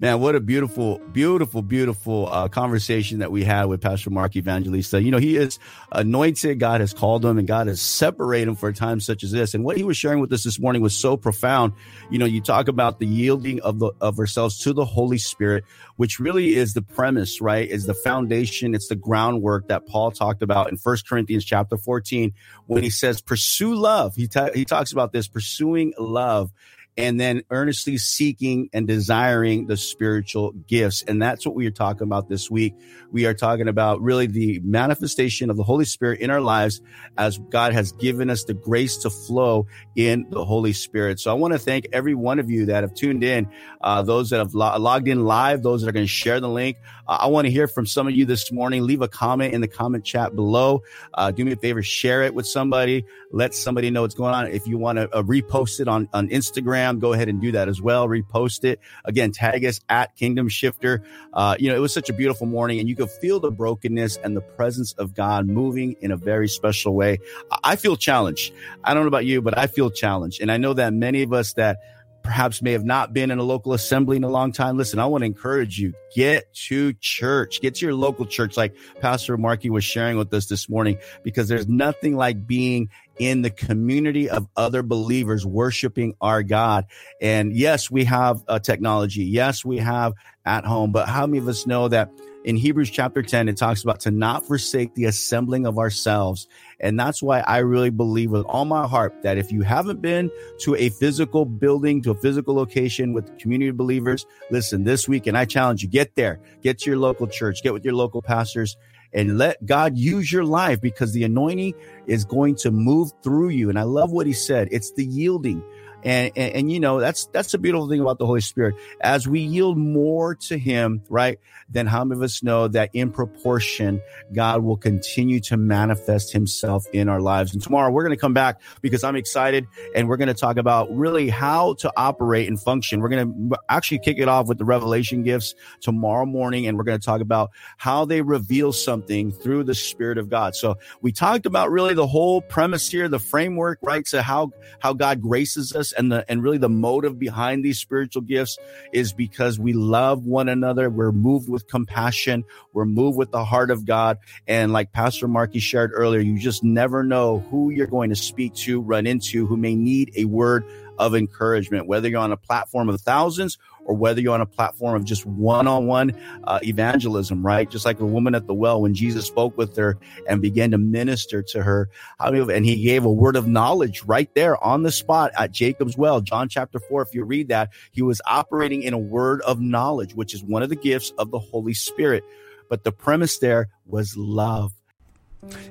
Man, 0.02 0.22
what 0.22 0.34
a 0.34 0.40
beautiful, 0.40 1.00
beautiful, 1.12 1.62
beautiful 1.62 2.30
uh, 2.32 2.48
conversation 2.48 3.20
that 3.20 3.34
we 3.34 3.44
had 3.44 3.66
with 3.66 3.82
Pastor 3.82 4.10
Mark 4.10 4.34
Evangelista. 4.38 5.04
You 5.04 5.12
know, 5.12 5.18
he 5.18 5.36
is 5.36 5.60
anointed. 5.92 6.58
God 6.58 6.80
has 6.80 6.94
called 6.94 7.26
him 7.26 7.38
and 7.38 7.46
God 7.46 7.68
has 7.68 7.82
separated 7.82 8.48
him 8.48 8.56
for 8.56 8.70
a 8.70 8.74
time 8.74 9.02
such 9.02 9.26
as 9.26 9.32
this. 9.34 9.54
And 9.54 9.66
what 9.66 9.76
he 9.76 9.84
was 9.84 9.98
sharing 9.98 10.22
with 10.22 10.32
us 10.32 10.46
this 10.46 10.58
morning 10.58 10.82
was 10.82 10.96
so 10.96 11.18
profound. 11.18 11.74
You 12.10 12.18
know, 12.18 12.26
you 12.26 12.40
talk 12.40 12.70
about 12.70 13.00
the 13.00 13.08
yielding 13.08 13.60
of 13.60 13.80
the, 13.80 13.92
of 14.00 14.20
ourselves 14.20 14.60
to 14.60 14.72
the 14.72 14.86
Holy 14.86 15.18
Spirit, 15.18 15.66
which 15.98 16.18
really 16.18 16.56
is 16.56 16.74
the 16.74 16.82
premise, 16.82 17.42
right? 17.42 17.68
Is 17.70 17.86
the 17.86 17.94
foundation. 17.94 18.74
It's 18.74 18.88
the 18.88 18.96
groundwork 18.96 19.68
that 19.68 19.86
Paul 19.86 20.12
talked 20.12 20.42
about 20.42 20.70
in 20.72 20.78
First 20.78 21.10
Corinthians 21.10 21.44
chapter 21.44 21.76
14 21.76 22.34
when 22.68 22.84
he 22.84 22.90
says, 22.90 23.20
pursue 23.20 23.76
love. 23.76 24.16
He, 24.16 24.30
ta- 24.30 24.52
he 24.56 24.64
talks 24.64 24.94
about 24.94 25.12
this 25.12 25.28
pursuing 25.28 25.94
love 26.00 26.54
and 27.00 27.18
then 27.18 27.44
earnestly 27.50 27.98
seeking 27.98 28.70
and 28.74 28.86
desiring 28.86 29.68
the 29.68 29.78
spiritual 29.78 30.52
gifts. 30.52 31.02
And 31.02 31.22
that's 31.22 31.46
what 31.46 31.56
we 31.56 31.66
are 31.66 31.72
talking 31.72 32.04
about 32.04 32.28
this 32.28 32.52
week. 32.52 32.76
We 33.10 33.26
are 33.26 33.34
talking 33.34 33.70
about 33.70 34.02
really 34.02 34.28
the 34.28 34.60
manifestation 34.66 35.50
of 35.50 35.56
the 35.56 35.64
Holy 35.64 35.86
Spirit 35.86 36.20
in 36.20 36.30
our 36.30 36.42
lives 36.42 36.82
as 37.18 37.38
God 37.38 37.72
has 37.72 37.94
given 37.94 38.30
us 38.30 38.44
the 38.44 38.54
grace 38.54 38.98
to 38.98 39.10
flow 39.10 39.66
in 39.96 40.28
the 40.30 40.44
Holy 40.44 40.74
Spirit. 40.74 41.22
So 41.22 41.32
I 41.32 41.36
want 41.36 41.54
to 41.54 41.60
thank 41.60 41.88
every 41.94 42.16
one 42.16 42.38
of 42.38 42.50
you 42.50 42.66
that 42.66 42.84
have 42.84 42.94
tuned 42.94 43.24
in, 43.24 43.50
uh, 43.80 44.02
those 44.02 44.32
that 44.32 44.40
have 44.40 44.54
lo- 44.54 44.78
logged 44.78 45.08
in 45.08 45.24
live, 45.24 45.64
those 45.64 45.82
that 45.82 45.88
are 45.88 45.94
going 45.94 46.06
to 46.06 46.12
share 46.12 46.42
the 46.42 46.50
link. 46.50 46.76
Uh, 47.08 47.20
I 47.22 47.28
want 47.28 47.46
to 47.46 47.52
hear 47.52 47.68
from 47.70 47.86
some 47.86 48.08
of 48.08 48.14
you 48.14 48.26
this 48.26 48.52
morning. 48.52 48.86
Leave 48.86 49.02
a 49.02 49.08
comment 49.08 49.54
in 49.54 49.62
the 49.62 49.70
comment 49.70 50.04
chat 50.04 50.36
below. 50.36 50.84
Uh, 51.14 51.32
do 51.32 51.46
me 51.46 51.54
a 51.54 51.56
favor, 51.56 51.82
share 51.82 52.24
it 52.24 52.34
with 52.34 52.46
somebody. 52.46 53.06
Let 53.32 53.54
somebody 53.56 53.90
know 53.90 54.02
what's 54.02 54.16
going 54.16 54.34
on. 54.34 54.48
If 54.48 54.68
you 54.68 54.78
want 54.78 54.98
to 54.98 55.10
uh, 55.16 55.24
repost 55.24 55.80
it 55.80 55.88
on, 55.88 56.10
on 56.14 56.28
Instagram, 56.30 56.89
go 56.98 57.14
ahead 57.14 57.30
and 57.30 57.40
do 57.40 57.52
that 57.54 57.70
as 57.70 57.82
well. 57.82 58.08
Repost 58.08 58.64
it. 58.64 58.80
Again, 59.06 59.32
tag 59.32 59.64
us 59.64 59.80
at 59.88 60.16
Kingdom 60.16 60.50
Shifter. 60.50 61.04
Uh, 61.32 61.56
you 61.60 61.70
know, 61.70 61.76
it 61.76 61.80
was 61.80 61.94
such 61.94 62.10
a 62.10 62.14
beautiful 62.14 62.48
morning 62.48 62.80
and 62.80 62.90
you 62.90 62.96
could 62.96 63.12
feel 63.12 63.40
the 63.40 63.52
brokenness 63.52 64.18
and 64.18 64.36
the 64.36 64.42
presence 64.42 64.94
of 64.94 65.14
God 65.14 65.48
moving 65.48 65.96
in 66.02 66.12
a 66.12 66.18
very 66.18 66.48
special 66.50 66.94
way. 66.96 67.20
I 67.64 67.70
I 67.70 67.76
feel 67.76 67.96
challenged. 67.96 68.52
I 68.84 68.96
don't 68.96 69.04
know 69.04 69.10
about 69.10 69.26
you, 69.26 69.44
but 69.44 69.56
I 69.56 69.68
feel 69.68 69.92
challenged. 69.92 70.42
And 70.42 70.52
I 70.52 70.58
know 70.58 70.74
that 70.74 70.92
many 70.92 71.22
of 71.22 71.34
us 71.34 71.54
that 71.54 71.78
perhaps 72.24 72.62
may 72.62 72.72
have 72.72 72.84
not 72.84 73.14
been 73.14 73.32
in 73.32 73.40
a 73.40 73.44
local 73.44 73.74
assembly 73.74 74.18
in 74.18 74.24
a 74.24 74.30
long 74.30 74.52
time. 74.52 74.78
Listen, 74.78 75.00
I 75.00 75.06
want 75.06 75.22
to 75.22 75.26
encourage 75.26 75.80
you, 75.80 75.94
get 76.16 76.54
to 76.68 76.94
church, 76.94 77.62
get 77.62 77.76
to 77.76 77.86
your 77.86 77.96
local 77.96 78.26
church, 78.26 78.58
like 78.58 78.76
Pastor 79.02 79.38
Markey 79.38 79.70
was 79.70 79.84
sharing 79.84 80.18
with 80.18 80.34
us 80.34 80.48
this 80.48 80.70
morning, 80.70 80.98
because 81.24 81.48
there's 81.48 81.68
nothing 81.68 82.16
like 82.16 82.46
being 82.46 82.90
in 83.18 83.42
the 83.42 83.50
community 83.50 84.30
of 84.30 84.48
other 84.56 84.82
believers 84.82 85.46
worshiping 85.46 86.14
our 86.22 86.42
God. 86.44 86.86
And 87.22 87.54
yes, 87.54 87.92
we 87.92 88.06
have 88.06 88.42
uh, 88.48 88.60
technology. 88.60 89.26
Yes, 89.26 89.66
we 89.66 89.78
have 89.78 90.14
at 90.46 90.66
home, 90.66 90.92
but 90.92 91.08
how 91.08 91.28
many 91.28 91.40
of 91.40 91.48
us 91.48 91.68
know 91.68 91.88
that 91.90 92.10
in 92.46 92.56
Hebrews 92.56 92.90
chapter 92.90 93.22
10, 93.22 93.50
it 93.50 93.58
talks 93.58 93.84
about 93.84 94.02
to 94.02 94.12
not 94.12 94.46
forsake 94.46 94.96
the 94.96 95.06
assembling 95.06 95.66
of 95.66 95.78
ourselves. 95.78 96.48
And 96.80 96.98
that's 97.00 97.22
why 97.22 97.42
I 97.42 97.60
really 97.60 97.90
believe 97.90 98.32
with 98.32 98.46
all 98.46 98.66
my 98.66 98.88
heart 98.88 99.14
that 99.24 99.38
if 99.38 99.52
you 99.52 99.62
haven't 99.62 100.02
been 100.02 100.32
to 100.60 100.76
a 100.76 100.90
physical 100.90 101.46
building, 101.46 102.02
to 102.04 102.12
a 102.12 102.16
physical 102.16 102.56
location 102.56 103.14
with 103.14 103.38
community 103.40 103.72
believers, 103.72 104.26
listen, 104.52 104.86
this 104.86 105.08
week, 105.08 105.28
and 105.28 105.38
I 105.38 105.46
challenge 105.46 105.84
you, 105.84 105.90
get 105.90 106.16
there, 106.16 106.40
get 106.62 106.80
to 106.80 106.90
your 106.90 107.00
local 107.00 107.28
church, 107.28 107.62
get 107.62 107.74
with 107.74 107.84
your 107.84 107.96
local 107.96 108.22
pastors 108.22 108.78
and 109.14 109.38
let 109.38 109.66
God 109.66 109.98
use 109.98 110.32
your 110.32 110.44
life 110.44 110.82
because 110.82 111.14
the 111.14 111.24
anointing 111.24 111.74
is 112.08 112.26
going 112.26 112.56
to 112.58 112.72
move 112.72 113.12
through 113.24 113.50
you. 113.50 113.70
And 113.70 113.80
I 113.80 113.84
love 113.84 114.12
what 114.12 114.28
he 114.28 114.34
said. 114.34 114.70
It's 114.72 114.92
the 114.94 115.06
yielding. 115.06 115.64
And, 116.04 116.32
and, 116.36 116.54
and, 116.56 116.72
you 116.72 116.80
know, 116.80 117.00
that's, 117.00 117.26
that's 117.28 117.52
the 117.52 117.58
beautiful 117.58 117.90
thing 117.90 118.00
about 118.00 118.20
the 118.20 118.26
Holy 118.26 118.42
Spirit. 118.42 118.76
As 119.02 119.28
we 119.28 119.42
yield 119.42 119.78
more 119.78 120.36
to 120.36 120.58
him, 120.58 121.04
right? 121.10 121.40
Then 121.70 121.88
how 121.88 122.04
many 122.04 122.20
of 122.20 122.24
us 122.24 122.42
know 122.42 122.68
that 122.70 122.90
in 122.94 123.12
proportion, 123.12 124.02
God 124.34 124.64
will 124.64 124.78
continue 124.78 125.40
to 125.42 125.58
manifest 125.58 126.32
himself 126.34 126.86
in 126.94 127.10
our 127.10 127.22
lives. 127.22 127.54
And 127.54 127.62
tomorrow 127.62 127.92
we're 127.92 128.04
going 128.04 128.16
to 128.16 128.20
come 128.20 128.34
back 128.34 128.62
because 128.82 129.04
I'm 129.04 129.16
excited 129.16 129.68
and 129.96 130.08
we're 130.08 130.18
going 130.18 130.30
to 130.30 130.34
talk 130.34 130.58
about 130.58 130.90
really 130.96 131.30
how 131.30 131.74
to 131.76 131.92
operate 131.96 132.48
and 132.48 132.60
function. 132.62 133.02
We're 133.02 133.10
going 133.10 133.50
to 133.50 133.58
actually 133.70 134.00
kick 134.00 134.18
it 134.18 134.28
off 134.28 134.48
with 134.48 134.58
the 134.58 134.66
revelation 134.66 135.24
gifts 135.24 135.54
tomorrow 135.82 136.26
morning. 136.26 136.68
And 136.68 136.78
we're 136.78 136.84
going 136.86 137.00
to 137.00 137.06
talk 137.06 137.22
about 137.22 137.52
how 137.78 138.06
they 138.06 138.22
reveal 138.22 138.74
something 138.74 139.32
through 139.32 139.66
the 139.66 139.76
spirit 139.76 140.18
of 140.18 140.30
God. 140.30 140.56
So 140.56 140.78
we 141.02 141.12
talked 141.12 141.46
about 141.46 141.72
really 141.72 141.94
the 141.94 142.08
whole 142.08 142.42
premise 142.42 142.90
here, 142.90 143.08
the 143.08 143.20
framework, 143.20 143.80
right? 143.82 144.08
So 144.08 144.22
how, 144.22 144.52
how 144.80 144.94
God 144.94 145.22
graces 145.22 145.76
us 145.76 145.89
and 145.92 146.12
the 146.12 146.26
and 146.30 146.44
really 146.44 146.58
the 146.58 146.70
motive 146.70 147.20
behind 147.20 147.64
these 147.64 147.80
spiritual 147.80 148.22
gifts 148.22 148.58
is 148.94 149.14
because 149.14 149.60
we 149.60 149.74
love 149.74 150.26
one 150.26 150.50
another. 150.50 150.90
We're 150.90 151.12
moved 151.12 151.50
with 151.50 151.68
compassion. 151.68 152.44
We're 152.74 152.86
moved 152.86 153.18
with 153.18 153.32
the 153.32 153.46
heart 153.46 153.72
of 153.72 153.86
God. 153.86 154.18
And 154.48 154.72
like 154.72 154.92
Pastor 154.92 155.28
Markey 155.28 155.60
shared 155.60 155.92
earlier, 155.94 156.20
you 156.20 156.40
just 156.40 156.64
never 156.64 157.04
know 157.04 157.40
who 157.52 157.70
you're 157.70 157.88
going 157.88 158.10
to 158.10 158.16
speak 158.16 158.54
to, 158.56 158.82
run 158.82 159.08
into, 159.08 159.46
who 159.46 159.58
may 159.58 159.76
need 159.76 160.12
a 160.16 160.26
word 160.26 160.64
of 160.98 161.16
encouragement, 161.16 161.88
whether 161.88 162.10
you're 162.10 162.20
on 162.20 162.32
a 162.32 162.38
platform 162.38 162.90
of 162.90 163.00
thousands 163.02 163.58
or 163.90 163.96
whether 163.96 164.22
you're 164.22 164.36
on 164.36 164.40
a 164.40 164.46
platform 164.46 164.96
of 164.96 165.04
just 165.04 165.26
one-on-one 165.26 166.14
uh, 166.44 166.60
evangelism, 166.62 167.44
right? 167.44 167.72
Just 167.72 167.86
like 167.86 167.98
the 167.98 168.06
woman 168.06 168.36
at 168.36 168.46
the 168.46 168.54
well 168.54 168.84
when 168.84 168.94
Jesus 168.94 169.26
spoke 169.26 169.58
with 169.58 169.76
her 169.78 169.98
and 170.28 170.44
began 170.44 170.70
to 170.72 170.78
minister 170.78 171.42
to 171.42 171.64
her, 171.64 171.90
and 172.20 172.66
he 172.68 172.84
gave 172.84 173.04
a 173.04 173.12
word 173.12 173.36
of 173.36 173.48
knowledge 173.48 174.04
right 174.04 174.30
there 174.36 174.64
on 174.64 174.84
the 174.84 174.92
spot 174.92 175.32
at 175.40 175.52
Jacob's 175.52 175.98
well, 175.98 176.22
John 176.22 176.50
chapter 176.50 176.80
four. 176.80 177.02
If 177.02 177.16
you 177.16 177.24
read 177.24 177.48
that, 177.48 177.72
he 177.92 178.04
was 178.04 178.22
operating 178.28 178.84
in 178.84 178.94
a 178.94 179.00
word 179.00 179.42
of 179.42 179.60
knowledge, 179.60 180.14
which 180.14 180.36
is 180.36 180.44
one 180.44 180.62
of 180.62 180.70
the 180.70 180.76
gifts 180.76 181.12
of 181.18 181.32
the 181.32 181.40
Holy 181.40 181.74
Spirit. 181.74 182.24
But 182.70 182.84
the 182.84 182.92
premise 182.92 183.40
there 183.40 183.70
was 183.88 184.16
love. 184.16 184.72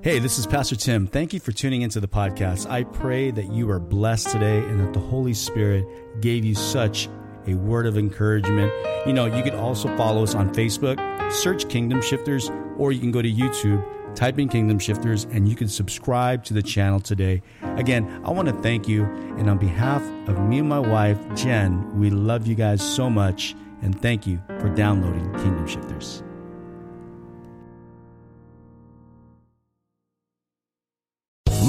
Hey, 0.01 0.19
this 0.19 0.41
is 0.41 0.47
Pastor 0.47 0.75
Tim. 0.75 1.07
Thank 1.07 1.33
you 1.33 1.39
for 1.39 1.53
tuning 1.53 1.83
into 1.83 2.01
the 2.01 2.09
podcast. 2.09 2.69
I 2.69 2.83
pray 2.83 3.31
that 3.31 3.53
you 3.53 3.71
are 3.71 3.79
blessed 3.79 4.31
today 4.31 4.59
and 4.59 4.81
that 4.81 4.93
the 4.93 4.99
Holy 4.99 5.35
Spirit 5.35 5.87
gave 6.21 6.45
you 6.45 6.57
such 6.57 7.09
a 7.49 7.55
word 7.55 7.87
of 7.87 7.97
encouragement. 7.97 8.73
You 9.07 9.13
know, 9.13 9.27
you 9.27 9.43
can 9.43 9.55
also 9.55 9.95
follow 9.97 10.23
us 10.23 10.35
on 10.35 10.53
Facebook, 10.55 10.99
search 11.33 11.69
Kingdom 11.69 12.03
Shifters, 12.03 12.51
or 12.77 12.93
you 12.93 13.01
can 13.01 13.11
go 13.11 13.23
to 13.23 13.31
YouTube, 13.31 13.85
type 14.15 14.39
in 14.39 14.49
Kingdom 14.49 14.79
Shifters, 14.79 15.25
and 15.31 15.49
you 15.49 15.57
can 15.57 15.69
subscribe 15.69 16.45
to 16.45 16.55
the 16.55 16.63
channel 16.63 17.01
today. 17.01 17.43
Again, 17.77 18.23
I 18.25 18.31
want 18.31 18.49
to 18.49 18.55
thank 18.55 18.89
you. 18.89 19.05
And 19.05 19.49
on 19.49 19.59
behalf 19.59 20.03
of 20.29 20.39
me 20.41 20.59
and 20.59 20.69
my 20.69 20.81
wife, 20.81 21.19
Jen, 21.35 21.99
we 21.99 22.11
love 22.11 22.47
you 22.47 22.55
guys 22.55 22.83
so 22.83 23.09
much. 23.09 23.55
And 23.83 24.01
thank 24.01 24.27
you 24.27 24.41
for 24.61 24.69
downloading 24.69 25.33
Kingdom 25.35 25.67
Shifters. 25.67 26.23